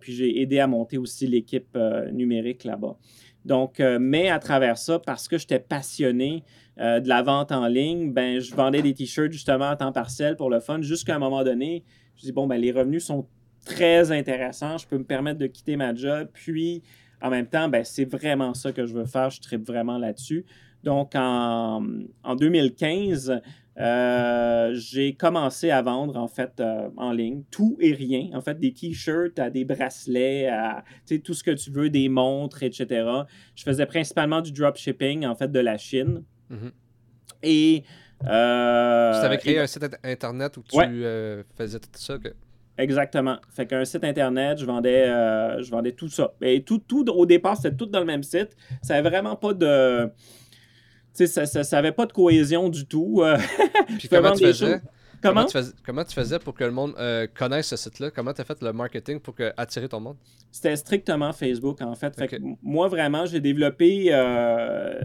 [0.00, 1.78] puis j'ai aidé à monter aussi l'équipe
[2.12, 2.96] numérique là-bas.
[3.44, 6.44] Donc, mais à travers ça, parce que j'étais passionné
[6.78, 10.50] de la vente en ligne, ben, je vendais des t-shirts justement à temps partiel pour
[10.50, 11.84] le fun jusqu'à un moment donné
[12.16, 13.26] je dis, bon, ben, les revenus sont
[13.64, 16.82] très intéressants, je peux me permettre de quitter ma job, puis
[17.20, 20.44] en même temps, ben, c'est vraiment ça que je veux faire, je tripe vraiment là-dessus.
[20.82, 21.84] Donc, en,
[22.24, 23.40] en 2015,
[23.78, 28.28] euh, j'ai commencé à vendre en fait euh, en ligne tout et rien.
[28.34, 30.84] En fait, des t-shirts à des bracelets, à
[31.24, 33.08] tout ce que tu veux, des montres, etc.
[33.54, 36.22] Je faisais principalement du dropshipping en fait de la Chine.
[36.50, 36.72] Mm-hmm.
[37.44, 37.84] Et
[38.26, 42.16] euh, tu avais créé un site internet où tu euh, faisais tout ça.
[42.78, 43.38] Exactement.
[43.50, 46.32] Fait qu'un site internet, je vendais, euh, je vendais tout ça.
[46.40, 48.56] Et tout, tout au départ, c'était tout dans le même site.
[48.82, 50.10] Ça n'avait vraiment pas de.
[51.14, 53.22] Tu sais, ça pas de cohésion du tout.
[53.98, 54.80] Puis comment tu faisais?
[55.22, 55.46] Comment?
[55.86, 56.96] Comment tu, faisais, pour que le monde
[57.38, 58.10] connaisse ce site-là?
[58.10, 60.16] Comment tu as fait le marketing pour que, attirer ton monde?
[60.50, 62.16] C'était strictement Facebook, en fait.
[62.16, 64.06] fait que moi, vraiment, j'ai développé.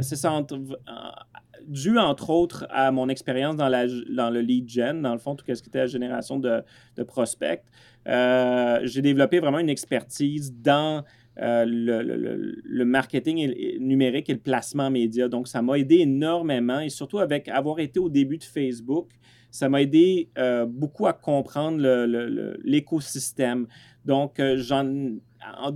[0.01, 0.31] c'est ça,
[1.67, 5.61] dû entre autres à mon expérience dans, le lead gen, dans le fond, tout ce
[5.61, 6.63] qui était la génération de,
[7.05, 7.63] prospects.
[8.07, 11.03] Euh, j'ai développé vraiment une expertise dans
[11.39, 15.27] euh, le, marketing numérique et le placement média.
[15.27, 19.09] Donc, ça m'a aidé énormément et surtout avec avoir été au début de Facebook,
[19.51, 21.79] ça m'a aidé euh, beaucoup à comprendre
[22.63, 23.67] l'écosystème.
[24.05, 25.71] Donc, en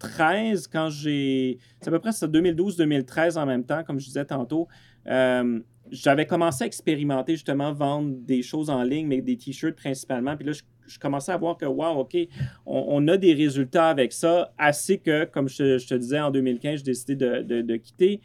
[0.00, 1.58] 2013, quand j'ai.
[1.80, 4.68] C'est à peu près 2012-2013 en même temps, comme je disais tantôt.
[5.06, 10.36] Euh, j'avais commencé à expérimenter justement vendre des choses en ligne, mais des t-shirts principalement.
[10.36, 12.16] Puis là, je, commençais à voir que, wow, OK,
[12.64, 16.84] on, a des résultats avec ça, assez que, comme je, te disais, en 2015, j'ai
[16.84, 18.20] décidé de, de, quitter.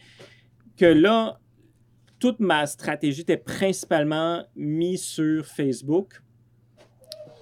[0.76, 1.40] Que là,
[2.20, 6.22] toute ma stratégie était principalement mise sur Facebook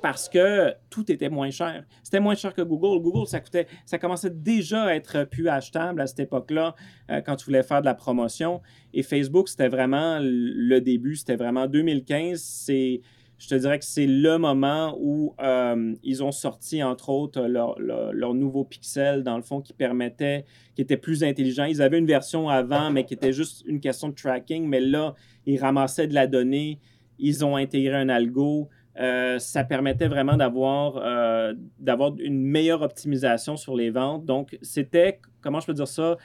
[0.01, 1.85] parce que tout était moins cher.
[2.03, 3.01] C'était moins cher que Google.
[3.01, 6.75] Google, ça coûtait, ça commençait déjà à être plus achetable à cette époque-là
[7.09, 8.61] euh, quand tu voulais faire de la promotion.
[8.93, 11.15] Et Facebook, c'était vraiment le début.
[11.15, 12.39] C'était vraiment 2015.
[12.39, 13.01] C'est
[13.39, 17.79] je te dirais que c'est le moment où euh, ils ont sorti, entre autres, leur,
[17.79, 20.43] leur, nouveau Pixel, dans le fond, qui permettait,
[20.75, 21.63] qui était plus intelligent.
[21.63, 25.15] Ils avaient une version avant, mais qui était juste une question de tracking, mais là,
[25.45, 26.79] ils ramassaient de la donnée,
[27.17, 28.67] ils ont intégré un algo.
[28.99, 34.25] Euh, ça permettait vraiment d'avoir euh, d'avoir une meilleure optimisation sur les ventes.
[34.25, 36.17] Donc, c'était, comment je peux dire ça,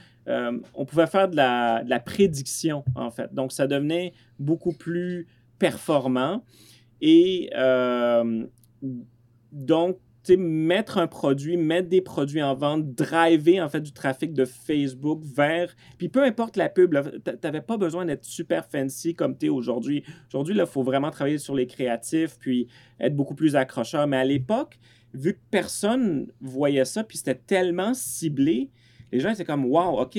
[0.74, 3.32] on pouvait faire de la, prédiction, en fait.
[3.32, 6.42] Donc, ça devenait beaucoup plus performant.
[7.00, 8.46] Et euh,
[9.52, 9.98] donc,
[10.32, 15.22] mettre un produit, mettre des produits en vente, driver en fait du trafic de Facebook
[15.24, 15.74] vers.
[15.98, 19.48] Puis peu importe la pub, tu n'avais pas besoin d'être super fancy comme tu es
[19.48, 20.02] aujourd'hui.
[20.28, 22.68] Aujourd'hui, il faut vraiment travailler sur les créatifs, puis
[23.00, 24.06] être beaucoup plus accrocheur.
[24.06, 24.78] Mais à l'époque,
[25.12, 28.70] vu que personne voyait ça, puis c'était tellement ciblé,
[29.12, 30.18] les gens étaient comme Wow, OK.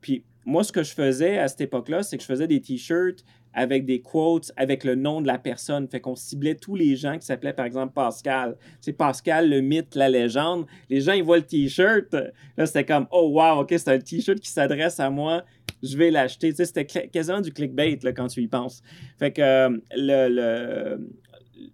[0.00, 3.24] Puis moi, ce que je faisais à cette époque-là, c'est que je faisais des t-shirts
[3.54, 5.88] avec des quotes, avec le nom de la personne.
[5.88, 8.56] Fait qu'on ciblait tous les gens qui s'appelaient, par exemple, Pascal.
[8.80, 10.66] C'est Pascal, le mythe, la légende.
[10.88, 12.14] Les gens, ils voient le T-shirt.
[12.56, 15.44] Là, c'était comme, oh, wow, OK, c'est un T-shirt qui s'adresse à moi.
[15.82, 16.50] Je vais l'acheter.
[16.50, 18.82] Tu sais, c'était quasiment du clickbait là, quand tu y penses.
[19.18, 20.98] Fait que euh, le,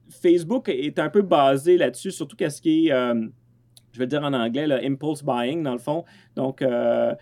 [0.09, 3.27] Facebook est un peu basé là-dessus, surtout qu'est-ce qui est, euh,
[3.93, 6.05] je vais dire en anglais, le impulse buying, dans le fond.
[6.37, 7.15] Donc, euh,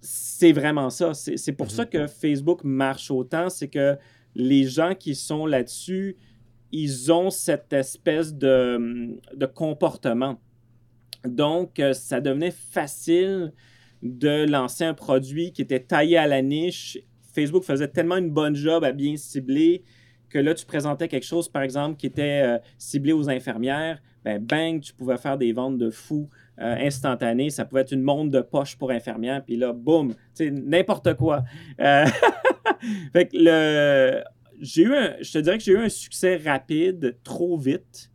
[0.00, 1.12] c'est vraiment ça.
[1.14, 1.90] C'est pour ça mhm.
[1.90, 3.96] que Facebook marche autant, c'est que
[4.34, 6.16] les gens qui sont là-dessus,
[6.72, 9.20] ils ont cette espèce de,
[9.54, 10.40] comportement.
[11.24, 13.52] Donc, euh, ça devenait facile
[14.02, 16.98] de lancer un produit qui était taillé à la niche.
[17.34, 19.82] Facebook faisait tellement une bonne job à bien cibler
[20.30, 24.00] que là, tu présentais quelque chose, par exemple, qui était euh, ciblé aux infirmières.
[24.24, 27.48] Ben, bang, tu pouvais faire des ventes de fous euh, instantané.
[27.48, 31.42] Ça pouvait être une montre de poche pour infirmière, puis là, boum, n'importe quoi.
[31.80, 32.04] Euh,
[33.12, 34.22] fait que le.
[34.60, 38.10] J'ai eu je te dirais que j'ai eu un succès rapide, trop vite.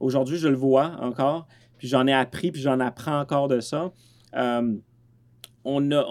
[0.00, 3.90] Aujourd'hui, je le vois encore, puis j'en ai appris, puis j'en apprends encore de ça.
[4.36, 4.74] Euh,
[5.64, 6.04] on a.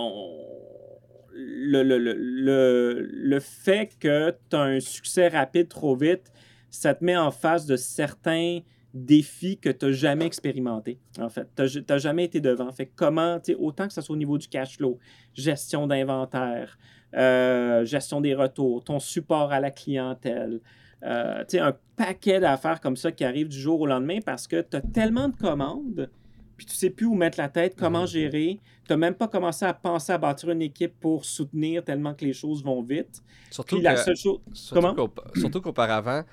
[1.32, 6.32] le, le, le, le, fait que tu as un succès rapide trop vite,
[6.72, 8.62] ça te met en face de certains
[8.94, 11.48] défi que tu n'as jamais expérimenté, en fait.
[11.56, 12.72] Tu n'as jamais été devant.
[12.72, 14.98] Fait comment, autant que ce soit au niveau du cash flow,
[15.34, 16.78] gestion d'inventaire,
[17.16, 20.60] euh, gestion des retours, ton support à la clientèle,
[21.04, 24.78] euh, un paquet d'affaires comme ça qui arrivent du jour au lendemain parce que tu
[24.78, 26.10] as tellement de commandes,
[26.58, 28.08] puis tu sais plus où mettre la tête, comment mhm.
[28.08, 28.60] gérer.
[28.86, 32.26] Tu n'as même pas commencé à penser à bâtir une équipe pour soutenir tellement que
[32.26, 33.22] les choses vont vite.
[33.52, 34.40] Surtout, la seule chose...
[34.54, 36.24] surtout qu'auparavant,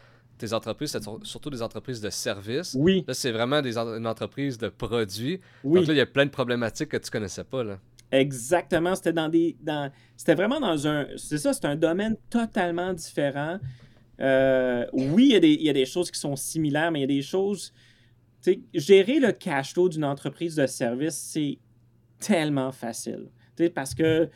[0.44, 2.76] tes entreprises, c'est surtout des entreprises de services.
[2.78, 3.04] Oui.
[3.07, 5.40] Là, c'est vraiment des une entreprise de produits.
[5.62, 5.80] Oui.
[5.80, 7.64] Donc là, il y a plein de problématiques que tu connaissais pas.
[7.64, 7.78] Là.
[8.11, 8.94] Exactement.
[8.94, 9.57] C'était dans des.
[9.61, 11.07] Dans, c'était vraiment dans un.
[11.16, 13.59] C'est ça, c'est un domaine totalement différent.
[14.20, 17.00] Euh, oui, il y, a des, il y, a des, choses qui sont similaires, mais
[17.00, 17.72] il y a des choses.
[18.74, 21.59] Gérer le cash flow d'une entreprise de service, c'est
[22.20, 23.28] tellement facile.
[23.74, 24.28] Parce que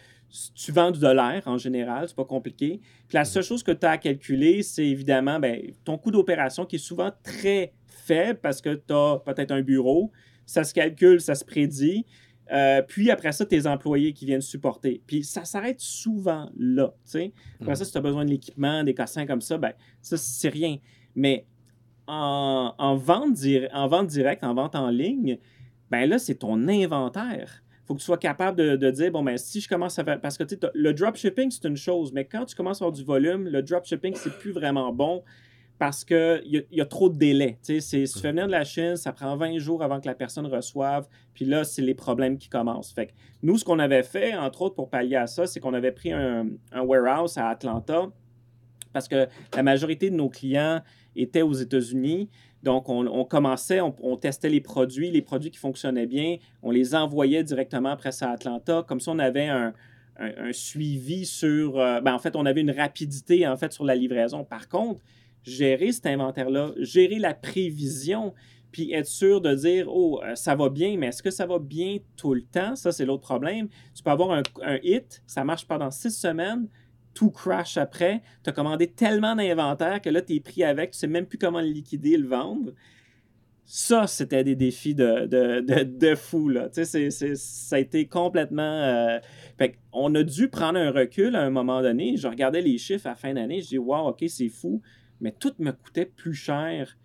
[0.55, 2.81] tu vends du dollar en général, c'est pas compliqué.
[3.09, 6.67] Puis la seule chose que tu as à calculer, c'est évidemment ben, ton coût d'opération
[6.67, 10.13] qui est souvent très faible parce que tu as peut-être un bureau.
[10.47, 12.05] Ça se calcule, ça se prédit.
[12.51, 15.03] Euh, puis après ça, tes employés qui viennent supporter.
[15.07, 16.95] Puis ça s'arrête souvent là.
[17.05, 17.33] sais.
[17.61, 20.49] Après ça, si tu as besoin de l'équipement, des cassins comme ça, ben ça, c'est
[20.49, 20.79] rien.
[21.15, 21.47] Mais
[22.07, 23.37] en, en, vente
[23.73, 25.39] en vente directe, en vente en ligne,
[25.91, 29.63] ben là, c'est ton inventaire faut que tu sois capable de, dire, bon, ben, si
[29.63, 30.21] je commence à faire.
[30.21, 33.49] Parce que le dropshipping, c'est une chose, mais quand tu commences à avoir du volume,
[33.49, 35.25] le dropshipping, c'est plus vraiment bon
[35.79, 37.57] parce qu'il y, y, a trop de délais.
[37.63, 40.47] Si tu fais venir de la Chine, ça prend 20 jours avant que la personne
[40.47, 41.07] reçoive.
[41.33, 42.93] Puis là, c'est les problèmes qui commencent.
[42.93, 45.75] Fait que nous, ce qu'on avait fait, entre autres, pour pallier à ça, c'est qu'on
[45.75, 48.09] avait pris un, warehouse à Atlanta
[48.93, 50.83] parce que la majorité de nos clients
[51.15, 52.29] étaient aux États-Unis.
[52.63, 57.45] Donc, on, commençait, on, testait les produits, les produits qui fonctionnaient bien, on les envoyait
[57.45, 58.85] directement après ça à Atlanta.
[58.87, 59.73] Comme ça, on avait un,
[60.51, 61.79] suivi sur.
[61.79, 64.43] Euh, ben, en fait, on avait une rapidité en fait sur la livraison.
[64.43, 65.01] Par contre,
[65.45, 68.35] gérer cet inventaire-là, gérer la prévision,
[68.73, 71.61] puis être sûr de dire oh euh, ça va bien, mais est-ce que ça va
[71.61, 73.69] bien tout le temps Ça c'est l'autre problème.
[73.95, 76.69] Tu peux avoir un hit, ça marche pendant six semaines,
[77.19, 78.23] tout crash après.
[78.45, 81.37] Tu as commandé tellement d'inventaire que là, tu es pris avec, tu sais même plus
[81.37, 82.71] comment le liquider, le vendre.
[83.65, 86.53] Ça, c'était des défis de, de, de, fou.
[86.73, 88.63] Tu sais, ça a été complètement.
[88.63, 89.19] Euh,
[89.93, 92.17] on a dû prendre un recul à un moment donné.
[92.17, 93.63] Je regardais les chiffres à fin d'année.
[93.63, 94.81] Je dis, wow, OK, c'est fou.
[95.21, 96.97] Mais tout me coûtait plus cher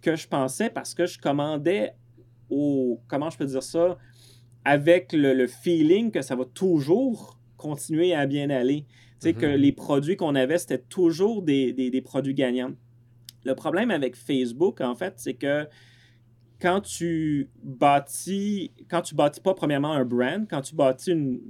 [0.00, 1.92] que je pensais parce que je commandais
[2.50, 3.00] au.
[3.08, 3.98] Comment je peux dire ça?
[4.64, 8.86] Avec le feeling que ça va toujours continuer à bien aller.
[9.20, 9.54] Tu sais, que mhm.
[9.54, 12.72] les produits qu'on avait, c'était toujours des, produits gagnants.
[13.44, 15.66] Le problème avec Facebook, en fait, c'est que
[16.60, 21.40] quand tu bâtis, quand tu bâtis pas premièrement un brand, quand tu bâtis une,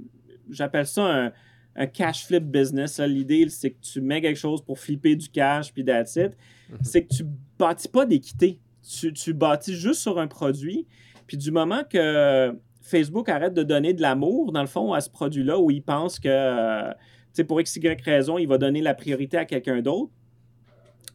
[0.49, 1.31] j'appelle ça
[1.75, 2.99] un, cash flip business.
[2.99, 6.37] L'idée, c'est que tu mets quelque chose pour flipper du cash, puis that's it.
[6.69, 6.77] Mhm.
[6.81, 7.23] C'est que tu
[7.59, 8.59] bâtis pas d'équité.
[8.81, 10.87] Tu, tu bâtis juste sur un produit.
[11.27, 15.09] Puis du moment que Facebook arrête de donner de l'amour, dans le fond, à ce
[15.09, 16.91] produit-là, où il pense que, euh,
[17.37, 20.11] sais, pour x, y raison, il va donner la priorité à quelqu'un d'autre,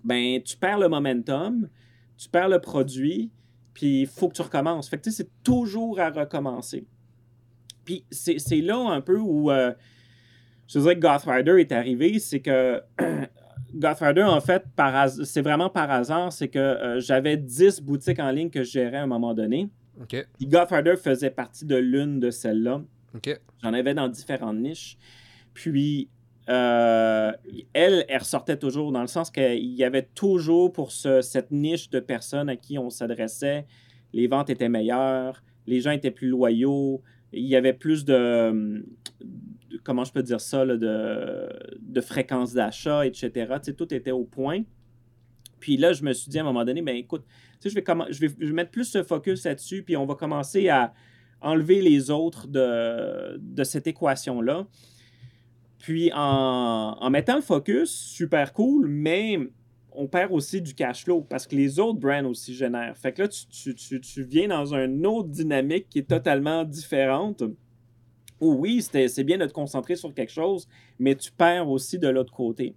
[0.05, 1.69] ben, tu perds le momentum,
[2.17, 3.31] tu perds le produit,
[3.75, 4.89] puis il faut que tu recommences.
[4.89, 6.87] Fait que, tu sais, c'est toujours à recommencer.
[7.85, 9.73] Puis c'est là un peu où euh,
[10.69, 12.81] je dirais que Goth Rider est arrivé, c'est que
[13.75, 14.65] Goth Rider, en fait,
[15.25, 18.99] c'est vraiment par hasard, c'est que euh, j'avais 10 boutiques en ligne que je gérais
[18.99, 19.69] à un moment donné.
[20.01, 20.27] OK.
[20.39, 22.83] Puis Goth Rider faisait partie de l'une de celles-là.
[23.63, 24.97] J'en avais dans différentes niches.
[25.55, 26.09] Puis,
[26.49, 27.33] euh,
[27.73, 32.01] elle, elle ressortait toujours dans le sens qu'il y avait toujours pour cette niche de
[32.01, 33.67] personnes à qui on s'adressait,
[34.13, 38.85] les ventes étaient meilleures, les gens étaient plus loyaux, il y avait plus de,
[39.85, 43.55] comment je peux dire ça, de, fréquence d'achat, etc.
[43.77, 44.63] tout était au point.
[45.61, 47.25] Puis là, je me suis dit à un moment donné, ben écoute,
[47.65, 50.69] je vais, je, vais, je vais mettre plus ce focus là-dessus, puis on va commencer
[50.69, 50.93] à
[51.41, 54.67] enlever les autres de, de cette équation-là.
[55.83, 59.37] Puis en, en, mettant le focus, super cool, mais
[59.91, 62.97] on perd aussi du cash flow parce que les autres brands aussi génèrent.
[62.97, 67.43] Fait que là, tu, tu, viens dans une autre dynamique qui est totalement différente.
[68.41, 70.69] oui, c'est bien de te concentrer sur quelque chose,
[71.01, 72.77] mais tu perds aussi de l'autre côté.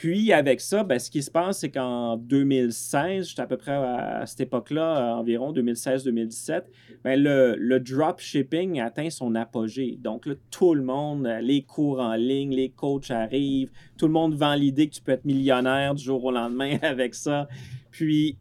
[0.00, 3.72] Puis avec ça, ben, ce qui se passe, c'est qu'en 2016, j'étais à peu près
[3.72, 6.62] à, cette époque-là, environ 2016-2017,
[7.04, 9.98] ben, le, le dropshipping atteint son apogée.
[10.00, 14.34] Donc là, tout le monde, les cours en ligne, les coachs arrivent, tout le monde
[14.34, 17.46] vend l'idée que tu peux être millionnaire du jour au lendemain avec ça.
[17.90, 18.38] Puis,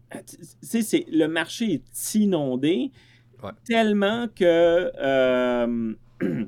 [0.61, 2.89] tu sais, le marché est inondé
[3.65, 5.93] tellement que euh,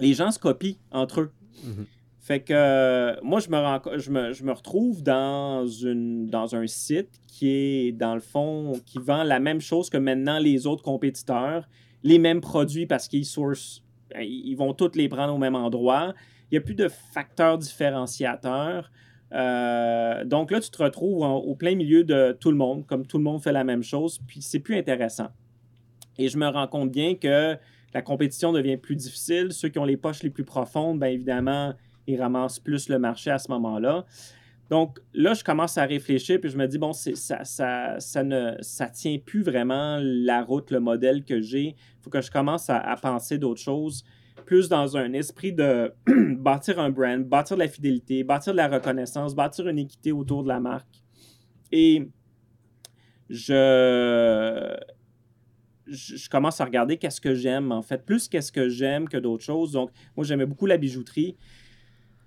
[0.00, 1.32] les gens se copient entre eux.
[1.64, 1.84] Mm-hmm.
[2.24, 7.50] Fait que euh, moi, je me, je me, retrouve dans, une, dans un site qui
[7.50, 11.68] est, dans le fond, qui vend la même chose que maintenant les autres compétiteurs,
[12.02, 16.14] les mêmes produits parce qu'ils sourcent, ben, ils vont tous les prendre au même endroit.
[16.50, 18.90] Il n'y a plus de facteurs différenciateurs.
[19.32, 23.18] Euh, donc là, tu te retrouves au plein milieu de tout le monde, comme tout
[23.18, 25.28] le monde fait la même chose, puis c'est plus intéressant.
[26.16, 27.58] Et je me rends compte bien que
[27.92, 29.52] la compétition devient plus difficile.
[29.52, 31.74] Ceux qui ont les poches les plus profondes, bien évidemment,
[32.06, 34.04] ils ramassent plus le marché à ce moment-là.
[34.70, 38.54] Donc là, je commence à réfléchir, puis je me dis, bon, ça, ça, ça, ne
[38.60, 41.68] ça tient plus vraiment la route, le modèle que j'ai.
[41.68, 44.04] Il faut que je commence à, penser d'autres choses,
[44.46, 45.92] plus dans un esprit de
[46.38, 50.42] bâtir un brand, bâtir de la fidélité, bâtir de la reconnaissance, bâtir une équité autour
[50.42, 51.02] de la marque.
[51.70, 52.08] Et
[53.28, 54.74] je,
[55.86, 59.44] je, commence à regarder qu'est-ce que j'aime, en fait, plus qu'est-ce que j'aime que d'autres
[59.44, 59.72] choses.
[59.72, 61.36] Donc, moi, j'aimais beaucoup la bijouterie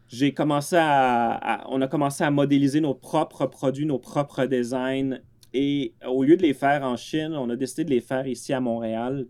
[0.08, 5.20] j'ai commencé à, on a commencé à modéliser nos propres produits, nos propres designs.
[5.54, 8.54] Et au lieu de les faire en Chine, on a décidé de les faire ici
[8.54, 9.28] à Montréal.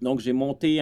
[0.00, 0.80] Donc, j'ai monté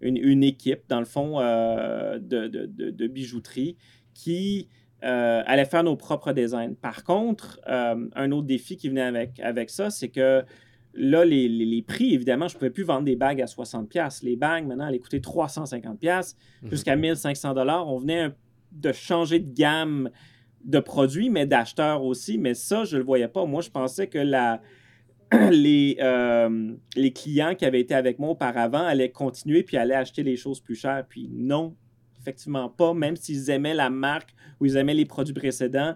[0.00, 3.76] une, équipe, dans le fond, euh, de, bijouterie
[4.14, 4.68] qui
[5.04, 6.74] euh, allait faire nos propres designs.
[6.74, 10.44] Par contre, euh, un autre défi qui venait avec, avec ça, c'est que
[10.94, 14.24] là, les, prix, évidemment, je ne pouvais plus vendre des bagues à 60$.
[14.24, 16.70] Les bagues, maintenant, elles coûtaient 350$ mhm.
[16.70, 17.84] jusqu'à 1500$.
[17.86, 18.30] On venait
[18.72, 20.10] de changer de gamme
[20.64, 22.38] de produits, mais d'acheteurs aussi.
[22.38, 23.44] Mais ça, je ne le voyais pas.
[23.44, 24.60] Moi, je pensais que la,
[25.50, 30.22] les, euh, les clients qui avaient été avec moi auparavant allaient continuer puis allaient acheter
[30.22, 31.04] les choses plus chères.
[31.08, 31.74] Puis non,
[32.20, 32.94] effectivement pas.
[32.94, 35.94] Même s'ils aimaient la marque ou ils aimaient les produits précédents,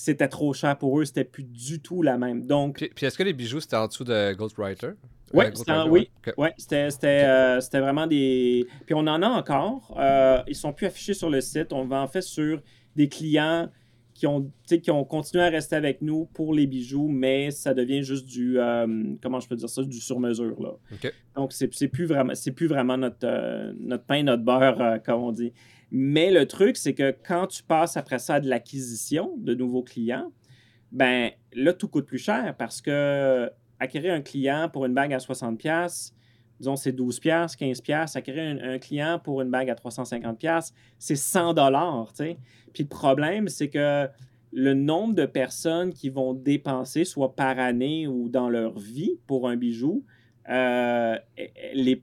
[0.00, 2.46] c'était trop cher pour eux, c'était plus du tout la même.
[2.46, 4.92] Donc, puis, est-ce que les bijoux c'était en dessous de Ghostwriter?
[5.32, 8.66] Ouais, euh, oui, ouais, euh, c'était vraiment des.
[8.86, 9.94] Puis on en a encore.
[10.00, 11.72] Euh, ils sont plus affichés sur le site.
[11.72, 12.60] On va en fait sur
[12.96, 13.68] des clients
[14.14, 18.02] qui ont, qui ont continué à rester avec nous pour les bijoux, mais ça devient
[18.02, 18.58] juste du.
[19.22, 20.60] comment je peux dire ça Du sur-mesure.
[20.60, 20.72] là.
[21.36, 25.52] Donc, c'est plus vraiment, plus vraiment notre, notre pain, notre beurre, comme on dit.
[25.90, 30.32] Mais le truc, c'est que quand tu passes après ça de l'acquisition de nouveaux clients,
[30.92, 35.18] ben là, tout coûte plus cher parce que acquérir un client pour une bague à
[35.18, 36.12] 60$,
[36.60, 42.14] disons c'est 12$, 15$, acquérir un, client pour une bague à 350$, c'est 100$.
[42.14, 42.38] sais.
[42.72, 44.08] Puis le problème, c'est que
[44.52, 49.48] le nombre de personnes qui vont dépenser, soit par année ou dans leur vie, pour
[49.48, 50.04] un bijou,
[50.50, 51.16] euh,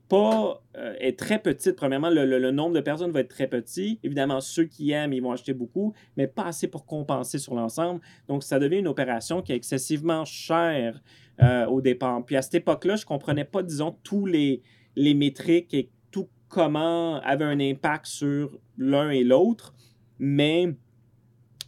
[0.08, 1.76] pas euh, est très petite.
[1.76, 3.98] Premièrement, le, nombre de personnes va être très petit.
[4.02, 8.00] Évidemment, ceux qui aiment, ils vont acheter beaucoup, mais pas assez pour compenser sur l'ensemble.
[8.28, 11.02] Donc, ça devient une opération qui est excessivement chère
[11.42, 12.24] euh, au départ.
[12.24, 14.62] Puis à cette époque-là, je comprenais pas, disons, tous les,
[14.96, 19.74] les métriques et tout comment avait un impact sur l'un et l'autre,
[20.18, 20.74] mais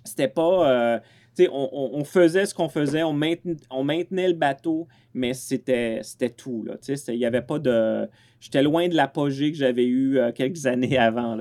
[0.04, 1.02] c'était pas
[1.50, 6.02] on, faisait ce qu'on faisait, on maintenait, le bateau, mais c'était
[6.36, 6.66] tout.
[7.08, 8.08] Il y avait pas de.
[8.40, 11.36] J'étais loin de l'apogée que j'avais eu euh, quelques années avant.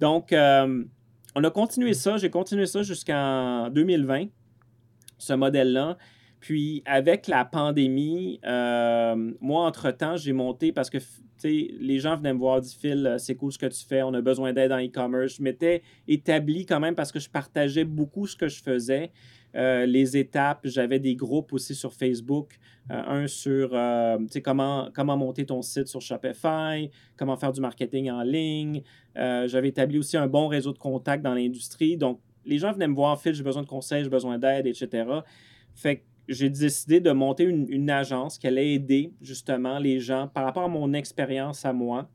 [0.00, 0.84] Donc, euh,
[1.34, 2.16] on a continué ça.
[2.18, 4.26] J'ai continué ça jusqu'en 2020,
[5.18, 5.96] ce modèle-là.
[6.40, 10.98] Puis, avec la pandémie, euh, moi, entre-temps, j'ai monté parce que
[11.42, 14.20] les gens venaient me voir, du Phil, c'est cool ce que tu fais, on a
[14.20, 15.36] besoin d'aide en e-commerce.
[15.36, 19.10] Je m'étais établi quand même parce que je partageais beaucoup ce que je faisais.
[19.54, 22.58] Euh, les étapes, j'avais des groupes aussi sur Facebook,
[22.90, 28.10] euh, un sur euh, comment, comment monter ton site sur Shopify, comment faire du marketing
[28.10, 28.82] en ligne.
[29.14, 31.96] j'avais établi aussi un bon réseau de contacts dans l'industrie.
[31.96, 35.04] Donc, les gens venaient me voir, Phil, j'ai besoin de conseils, j'ai besoin d'aide, etc.
[35.74, 40.44] Fait que j'ai décidé de monter une, agence qui allait aider justement les gens par
[40.44, 42.08] rapport à mon expérience à moi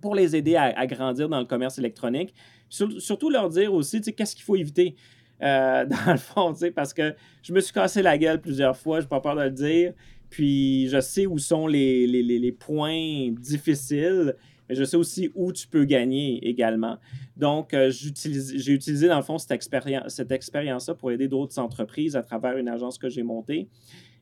[0.00, 2.34] pour les aider à, grandir dans le commerce électronique.
[2.68, 4.94] surtout leur dire aussi, qu'est-ce qu'il faut éviter.
[5.42, 9.04] Euh, dans le fond, parce que je me suis cassé la gueule plusieurs fois, je
[9.04, 9.92] n'ai pas peur de le dire.
[10.28, 14.36] Puis je sais où sont les, les points difficiles
[14.70, 16.96] mais je sais aussi où tu peux gagner également.
[17.36, 22.14] Donc, euh, j'ai utilisé dans le fond cette, expérience, cette expérience-là pour aider d'autres entreprises
[22.14, 23.68] à travers une agence que j'ai montée.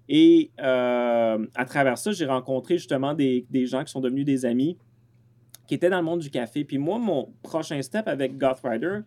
[0.09, 4.46] Et euh, à travers ça, j'ai rencontré justement des, des, gens qui sont devenus des
[4.46, 4.78] amis
[5.66, 6.64] qui étaient dans le monde du café.
[6.64, 9.01] Puis moi, mon prochain step avec Gothrider,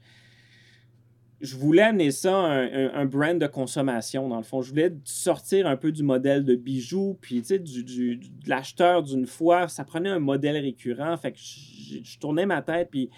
[1.42, 4.62] je voulais amener ça un, brand de consommation, dans le fond.
[4.62, 9.02] Je voulais sortir un peu du modèle de bijoux, puis, tu sais, du, de l'acheteur
[9.04, 9.68] d'une fois.
[9.68, 11.18] Ça prenait un modèle récurrent.
[11.18, 13.10] Fait que je, tournais ma tête, puis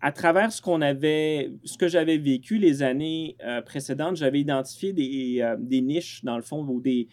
[0.00, 4.92] à travers ce qu'on avait, ce que j'avais vécu les années euh, précédentes, j'avais identifié
[4.92, 7.08] des, euh, des, niches, dans le fond, ou des,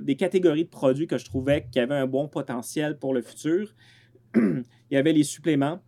[0.00, 3.74] des catégories de produits que je trouvais qui avaient un bon potentiel pour le futur.
[4.34, 5.80] Il y avait les suppléments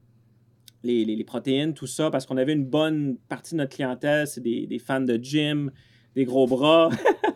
[0.85, 4.79] les, protéines, tout ça, parce qu'on avait une bonne partie de notre clientèle, c'est des,
[4.79, 5.71] fans de gym,
[6.15, 6.91] des gros bras.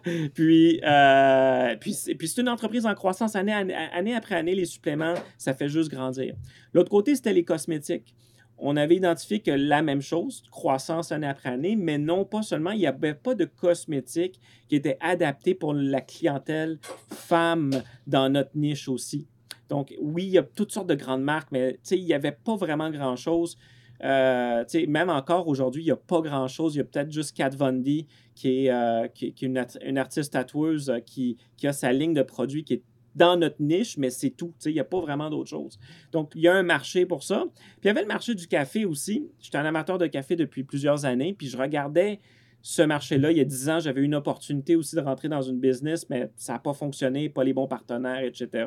[0.35, 4.55] puis, euh, puis, puis c'est une entreprise en croissance année, année, après année.
[4.55, 6.35] Les suppléments, ça fait juste grandir.
[6.73, 8.15] L'autre côté, c'était les cosmétiques.
[8.61, 12.73] On avait identifié que la même chose, croissance année après année, mais non pas seulement,
[12.73, 17.71] il n'y avait pas de cosmétiques qui étaient adaptés pour la clientèle femme
[18.09, 19.29] dans notre niche aussi.
[19.69, 22.57] Donc, oui, il y a toutes sortes de grandes marques, mais il n'y avait pas
[22.57, 23.57] vraiment grand-chose.
[24.05, 26.75] Euh, même encore aujourd'hui, il n'y a pas grand-chose.
[26.75, 29.59] Il y a peut-être juste Kat Von D, qui est, euh, qui, une,
[29.99, 32.83] artiste tatoueuse euh, qui, a sa ligne de produits qui est
[33.17, 34.55] dans notre niche, mais c'est tout.
[34.65, 35.79] Il n'y a pas vraiment d'autre chose.
[36.13, 37.45] Donc, il y a un marché pour ça.
[37.57, 39.29] Puis, il y avait le marché du café aussi.
[39.41, 42.21] J'étais un amateur de café depuis plusieurs années, puis je regardais
[42.63, 43.33] ce marché-là.
[43.33, 46.31] Il y a dix ans, j'avais une opportunité aussi de rentrer dans une business, mais
[46.37, 48.67] ça n'a pas fonctionné, pas les bons partenaires, etc.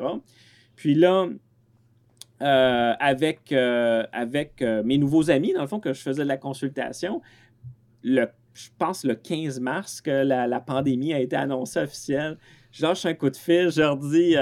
[0.76, 1.26] Puis là,
[2.42, 6.28] euh, avec, euh, avec euh, mes nouveaux amis, dans le fond, que je faisais de
[6.28, 7.22] la consultation,
[8.02, 12.36] le, je pense le 15 mars que la, pandémie a été annoncée officielle.
[12.72, 14.34] Je lâche un coup de fil, je leur dis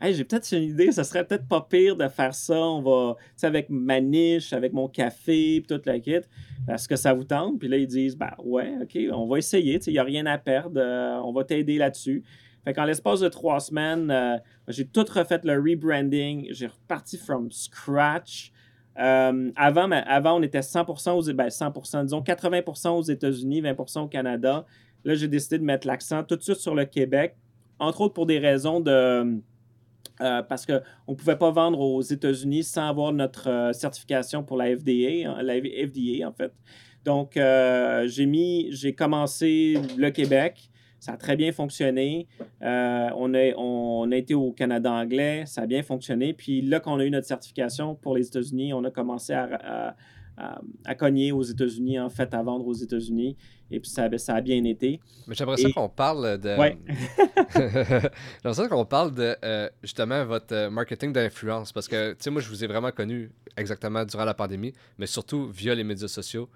[0.00, 2.56] hey, j'ai peut-être une idée, ça serait peut-être pas pire de faire ça.
[2.56, 6.20] On va, tu avec ma niche, avec mon café, puis toute la kit.
[6.68, 7.58] Est-ce que ça vous tente?
[7.58, 9.80] Puis là, ils disent, ben ouais, OK, on va essayer.
[9.84, 10.80] Il n'y a rien à perdre.
[11.24, 12.22] on va t'aider là-dessus.
[12.64, 14.36] Fait qu'en l'espace de trois semaines, euh,
[14.68, 16.48] j'ai tout refait le rebranding.
[16.50, 18.52] J'ai reparti from scratch.
[18.98, 24.08] Euh, avant, avant, on était 100% aux ben 100%, disons 80% aux États-Unis, 20% au
[24.08, 24.66] Canada.
[25.04, 27.36] Là, j'ai décidé de mettre l'accent tout de suite sur le Québec,
[27.78, 29.40] entre autres pour des raisons de.
[30.20, 34.76] Euh, parce qu'on ne pouvait pas vendre aux États-Unis sans avoir notre certification pour la
[34.76, 36.52] FDA, hein, la FDA en fait.
[37.06, 40.69] Donc, j'ai mis, j'ai commencé le Québec.
[41.00, 42.28] Ça a très bien fonctionné.
[42.62, 46.34] Euh, on, a, on, a été au Canada anglais, ça a bien fonctionné.
[46.34, 49.96] Puis là, quand on a eu notre certification pour les États-Unis, on a commencé à,
[50.84, 53.36] à, cogner aux États-Unis, en fait, à vendre aux États-Unis.
[53.70, 55.00] Et puis ça, ça a bien été.
[55.26, 56.58] Mais j'aimerais ça qu'on parle de.
[56.58, 56.76] Ouais.
[58.42, 61.72] j'aimerais ça qu'on parle de euh, justement votre euh, marketing d'influence.
[61.72, 65.06] Parce que, tu sais, moi, je vous ai vraiment connu exactement durant la pandémie, mais
[65.06, 66.48] surtout via les médias sociaux.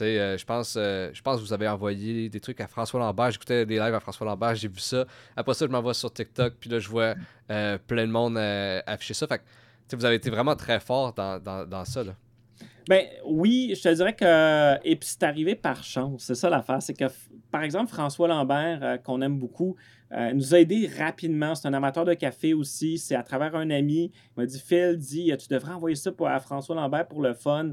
[0.00, 3.30] Euh, je pense, euh, pense que vous avez envoyé des trucs à François Lambert.
[3.30, 5.04] J'écoutais des lives à François Lambert, j'ai vu ça.
[5.36, 7.14] Après ça, je m'envoie sur TikTok, puis là, je vois
[7.50, 8.36] euh, plein de monde
[8.86, 9.26] afficher ça.
[9.92, 12.02] Vous avez été vraiment très fort dans, ça.
[12.88, 14.76] Ben oui, je te dirais que.
[14.84, 16.24] Et puis c'est arrivé par chance.
[16.24, 16.80] C'est ça l'affaire.
[16.80, 17.06] C'est que,
[17.50, 19.76] par exemple, François Lambert, qu'on aime beaucoup,
[20.12, 21.54] Euh, nous a aidé rapidement.
[21.54, 22.98] C'est un amateur de café aussi.
[22.98, 24.12] C'est à travers un ami.
[24.36, 27.72] Il m'a dit Phil, dit, tu devrais envoyer ça à François Lambert pour le fun.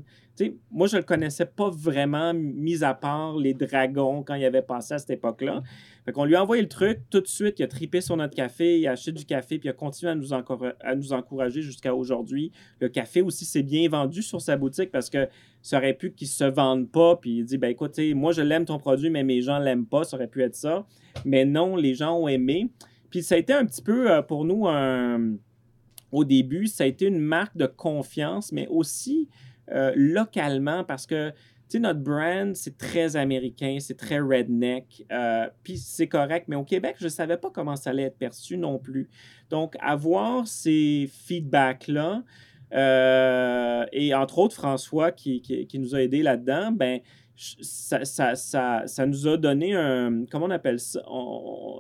[0.72, 4.64] moi, je ne le connaissais pas vraiment, mis à part les dragons quand il avait
[4.64, 5.62] passé à cette époque-là.
[6.06, 7.00] Fait qu'on lui a envoyé le truc.
[7.10, 9.68] Tout de suite, il a tripé sur notre café, il a acheté du café, puis
[9.68, 12.52] il a continué à nous, encourager jusqu'à aujourd'hui.
[12.80, 15.28] Le café aussi s'est bien vendu sur sa boutique parce que
[15.62, 18.66] ça aurait pu qu'il se vende pas, puis il dit ben écoute, moi je l'aime
[18.66, 20.86] ton produit, mais mes gens l'aiment pas, ça aurait pu être ça.
[21.24, 22.70] Mais non, les gens ont aimé.
[23.10, 24.68] Puis ça a été un petit peu euh, pour nous
[26.14, 29.28] au début, ça a été une marque de confiance, mais aussi
[29.72, 31.32] euh, localement parce que
[31.70, 36.64] sais, notre brand, c'est très américain, c'est très redneck, euh, puis c'est correct, mais au
[36.64, 39.10] Québec, je ne savais pas comment ça allait être perçu non plus.
[39.50, 42.24] Donc, avoir ces feedbacks-là,
[42.74, 47.00] euh, et entre autres François qui, qui, nous a aidés là-dedans, ben,
[47.36, 51.04] ça, ça, ça, ça, nous a donné un, comment on appelle ça,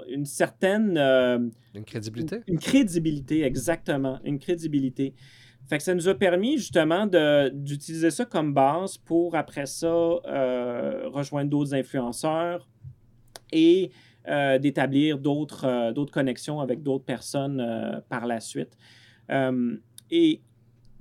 [0.10, 0.98] une certaine...
[0.98, 1.40] Euh,
[1.76, 2.38] une crédibilité?
[2.48, 5.14] Une, une, crédibilité, exactement, une crédibilité.
[5.70, 7.08] Fait que ça nous a permis justement
[7.54, 12.68] d'utiliser ça comme base pour après ça euh, rejoindre d'autres influenceurs
[13.52, 13.92] et
[14.28, 18.78] euh, d'établir d'autres euh, d'autres connexions avec d'autres personnes par la suite.
[19.30, 20.42] et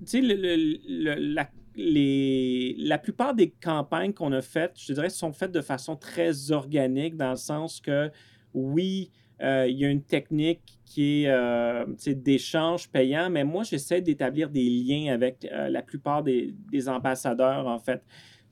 [0.04, 5.52] tu sais, la, les, la plupart des campagnes qu'on a faites, je dirais, sont faites
[5.52, 8.10] de façon très organique dans le sens que
[8.54, 9.10] oui,
[9.42, 14.48] euh, il y a une technique qui est euh, d'échange payant, mais moi, j'essaie d'établir
[14.50, 16.54] des liens avec euh, la plupart des,
[16.88, 18.02] ambassadeurs, en fait.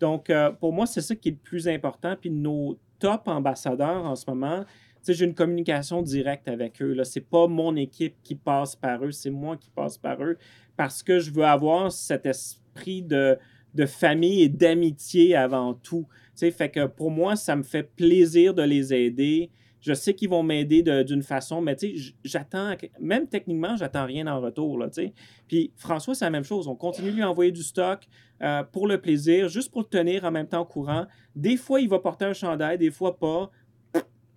[0.00, 2.16] Donc, pour moi, c'est ça qui est le plus important.
[2.18, 4.64] Puis nos top ambassadeurs en ce moment,
[5.06, 6.96] j'ai une communication directe avec eux.
[7.04, 10.38] Ce n'est pas mon équipe qui passe par eux, c'est moi qui passe par eux
[10.78, 13.36] parce que je veux avoir cet esprit de,
[13.74, 16.06] de famille et d'amitié avant tout.
[16.34, 19.50] fait que pour moi, ça me fait plaisir de les aider
[19.80, 24.26] je sais qu'ils vont m'aider d'une façon, mais tu sais, j'attends, même techniquement, j'attends rien
[24.26, 25.14] en retour, là, tu sais.
[25.48, 26.68] Puis François, c'est la même chose.
[26.68, 28.06] On continue de lui envoyer du stock
[28.42, 31.06] euh, pour le plaisir, juste pour le tenir en même temps au courant.
[31.34, 33.50] Des fois, il va porter un chandail, des fois pas.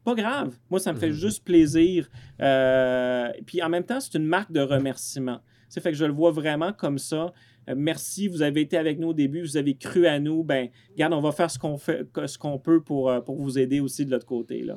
[0.04, 0.58] Pas grave.
[0.70, 1.14] Moi, ça me fait mhm.
[1.14, 2.10] juste plaisir.
[2.42, 5.40] Euh, puis en même temps, c'est une marque de remerciement.
[5.70, 7.34] Ça fait que je le vois vraiment comme ça.
[7.70, 10.44] Euh, merci, vous avez été avec nous au début, vous avez cru à nous.
[10.44, 13.80] Ben, regarde, on va faire ce qu'on fait, ce qu'on peut pour, pour vous aider
[13.80, 14.64] aussi de l'autre côté.
[14.64, 14.76] Là.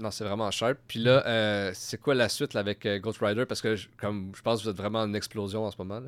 [0.00, 0.74] Non, c'est vraiment cher.
[0.88, 3.44] Puis là, euh, c'est quoi la suite avec euh, Ghost Rider?
[3.44, 6.00] Parce que, comme je pense que vous êtes vraiment en explosion en ce moment.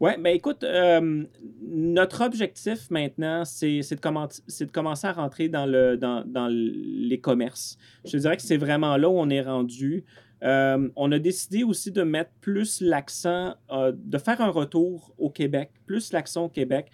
[0.00, 1.24] Oui, mais ben écoute, euh,
[1.62, 7.76] notre objectif maintenant, c'est de, de, commencer à rentrer dans, le, dans, dans, les commerces.
[8.06, 10.04] Je te dirais que c'est vraiment là où on est rendu.
[10.42, 16.12] on a décidé aussi de mettre plus l'accent, de faire un retour au Québec, plus
[16.12, 16.90] l'accent au Québec.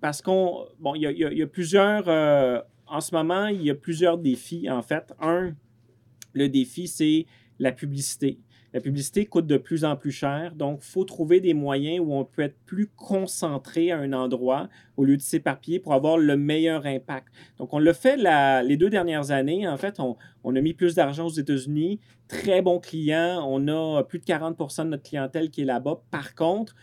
[0.00, 2.62] parce qu'on, bon, il y, y, a plusieurs
[2.92, 5.14] en ce moment, il y a plusieurs défis, en fait.
[5.18, 5.54] Un,
[6.34, 7.26] le défi, c'est
[7.58, 8.38] la publicité.
[8.74, 12.14] La publicité coûte de plus en plus cher, donc il faut trouver des moyens où
[12.14, 16.38] on peut être plus concentré à un endroit au lieu de s'éparpiller pour avoir le
[16.38, 17.28] meilleur impact.
[17.58, 19.68] Donc on l'a fait les deux dernières années.
[19.68, 20.16] En fait, on,
[20.56, 24.88] a mis plus d'argent aux États-Unis, très bons clients, on a plus de 40% de
[24.88, 26.02] notre clientèle qui est là-bas.
[26.10, 26.74] Par contre,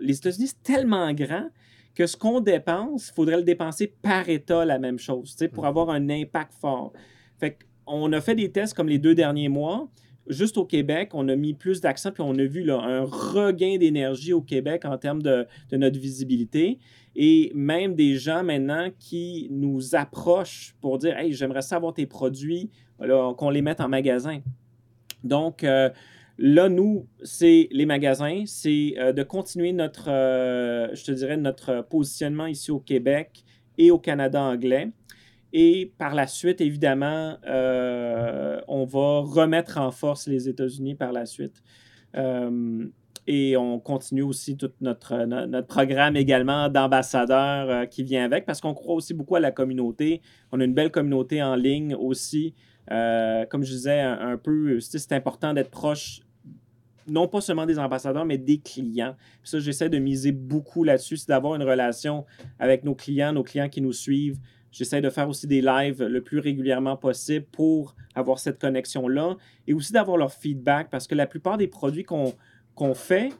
[0.00, 1.48] les États-Unis, c'est tellement grand
[1.94, 5.66] que ce qu'on dépense, il faudrait le dépenser par État la même chose, pour mm.
[5.66, 6.92] avoir un impact fort.
[7.38, 9.88] Fait on a fait des tests comme les deux derniers mois.
[10.28, 13.78] Juste au Québec, on a mis plus d'accent, puis on a vu là, un regain
[13.78, 16.78] d'énergie au Québec en termes de, notre visibilité.
[17.16, 22.70] Et même des gens maintenant qui nous approchent pour dire Hey, j'aimerais savoir tes produits,
[23.36, 24.40] qu'on les mette en magasin.
[25.24, 25.90] Donc, euh,
[26.42, 31.82] Là, nous, c'est les magasins, c'est euh, de continuer notre, euh, je te dirais, notre
[31.82, 33.44] positionnement ici au Québec
[33.76, 34.88] et au Canada anglais.
[35.52, 41.26] Et par la suite, évidemment, euh, on va remettre en force les États-Unis par la
[41.26, 41.62] suite.
[43.26, 48.74] et on continue aussi tout notre, notre programme également d'ambassadeurs qui vient avec parce qu'on
[48.74, 50.22] croit aussi beaucoup à la communauté.
[50.52, 52.54] On a une belle communauté en ligne aussi.
[52.88, 56.22] comme je disais un, un peu, c'est important d'être proche
[57.10, 59.16] non pas seulement des ambassadeurs, mais des clients.
[59.42, 62.24] ça, j'essaie de miser beaucoup là-dessus, c'est d'avoir une relation
[62.58, 64.38] avec nos clients, nos clients qui nous suivent.
[64.70, 69.36] J'essaie de faire aussi des lives le plus régulièrement possible pour avoir cette connexion-là
[69.66, 72.34] et aussi d'avoir leur feedback parce que la plupart des produits qu'on
[72.80, 73.30] qu'on fait,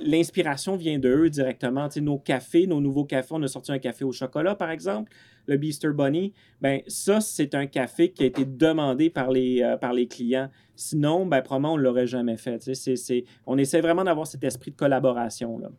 [0.00, 1.88] l'inspiration vient de eux directement.
[1.88, 4.70] Tu sais, nos cafés, nos nouveaux cafés, on a sorti un café au chocolat, par
[4.70, 5.10] exemple,
[5.46, 6.32] le Beaster Bunny.
[6.60, 10.50] Ben, ça, c'est un café qui a été demandé par les, euh, par les clients.
[10.76, 12.60] Sinon, ben, probablement, on ne l'aurait jamais fait.
[12.60, 15.58] Tu sais, c'est, on essaie vraiment d'avoir cet esprit de collaboration.
[15.58, 15.70] Là.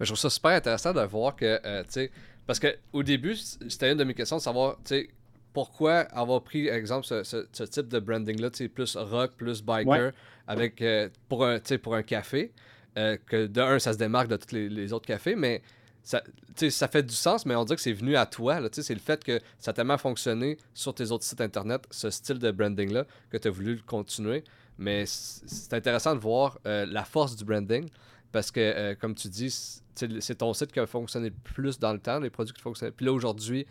[0.00, 2.08] je trouve ça super intéressant de voir que, euh,
[2.46, 5.08] parce qu'au début, c'était une de mes questions de savoir, tu sais,
[5.56, 10.12] pourquoi avoir pris, exemple, ce, type de branding-là, plus rock, plus biker,
[10.46, 12.52] avec, euh, pour, un, pour un café,
[12.98, 15.62] euh, que de un, ça se démarque de tous les, autres cafés, mais
[16.02, 16.22] ça,
[16.68, 18.60] ça fait du sens, mais on dirait que c'est venu à toi.
[18.70, 22.38] C'est le fait que ça a tellement fonctionné sur tes autres sites internet, ce style
[22.38, 24.44] de branding-là, que tu as voulu le continuer.
[24.76, 27.88] Mais c'est intéressant de voir euh, la force du branding
[28.30, 29.80] parce que, comme tu dis,
[30.20, 32.92] c'est ton site qui a fonctionné plus dans le temps, les produits qui fonctionnaient.
[32.92, 33.66] Puis là, aujourd'hui,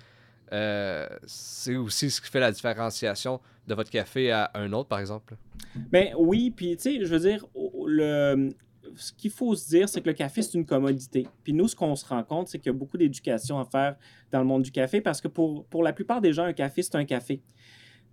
[0.54, 5.00] euh, c'est aussi ce qui fait la différenciation de votre café à un autre, par
[5.00, 5.36] exemple.
[5.76, 7.46] Ben oui, puis tu sais, je veux dire,
[7.88, 8.54] le,
[8.96, 11.28] ce qu'il faut se dire, c'est que le café, c'est une commodité.
[11.44, 13.96] Puis nous, ce qu'on se rend compte, c'est qu'il y a beaucoup d'éducation à faire
[14.32, 16.82] dans le monde du café parce que pour, pour la plupart des gens, un café,
[16.84, 17.42] c'est un café.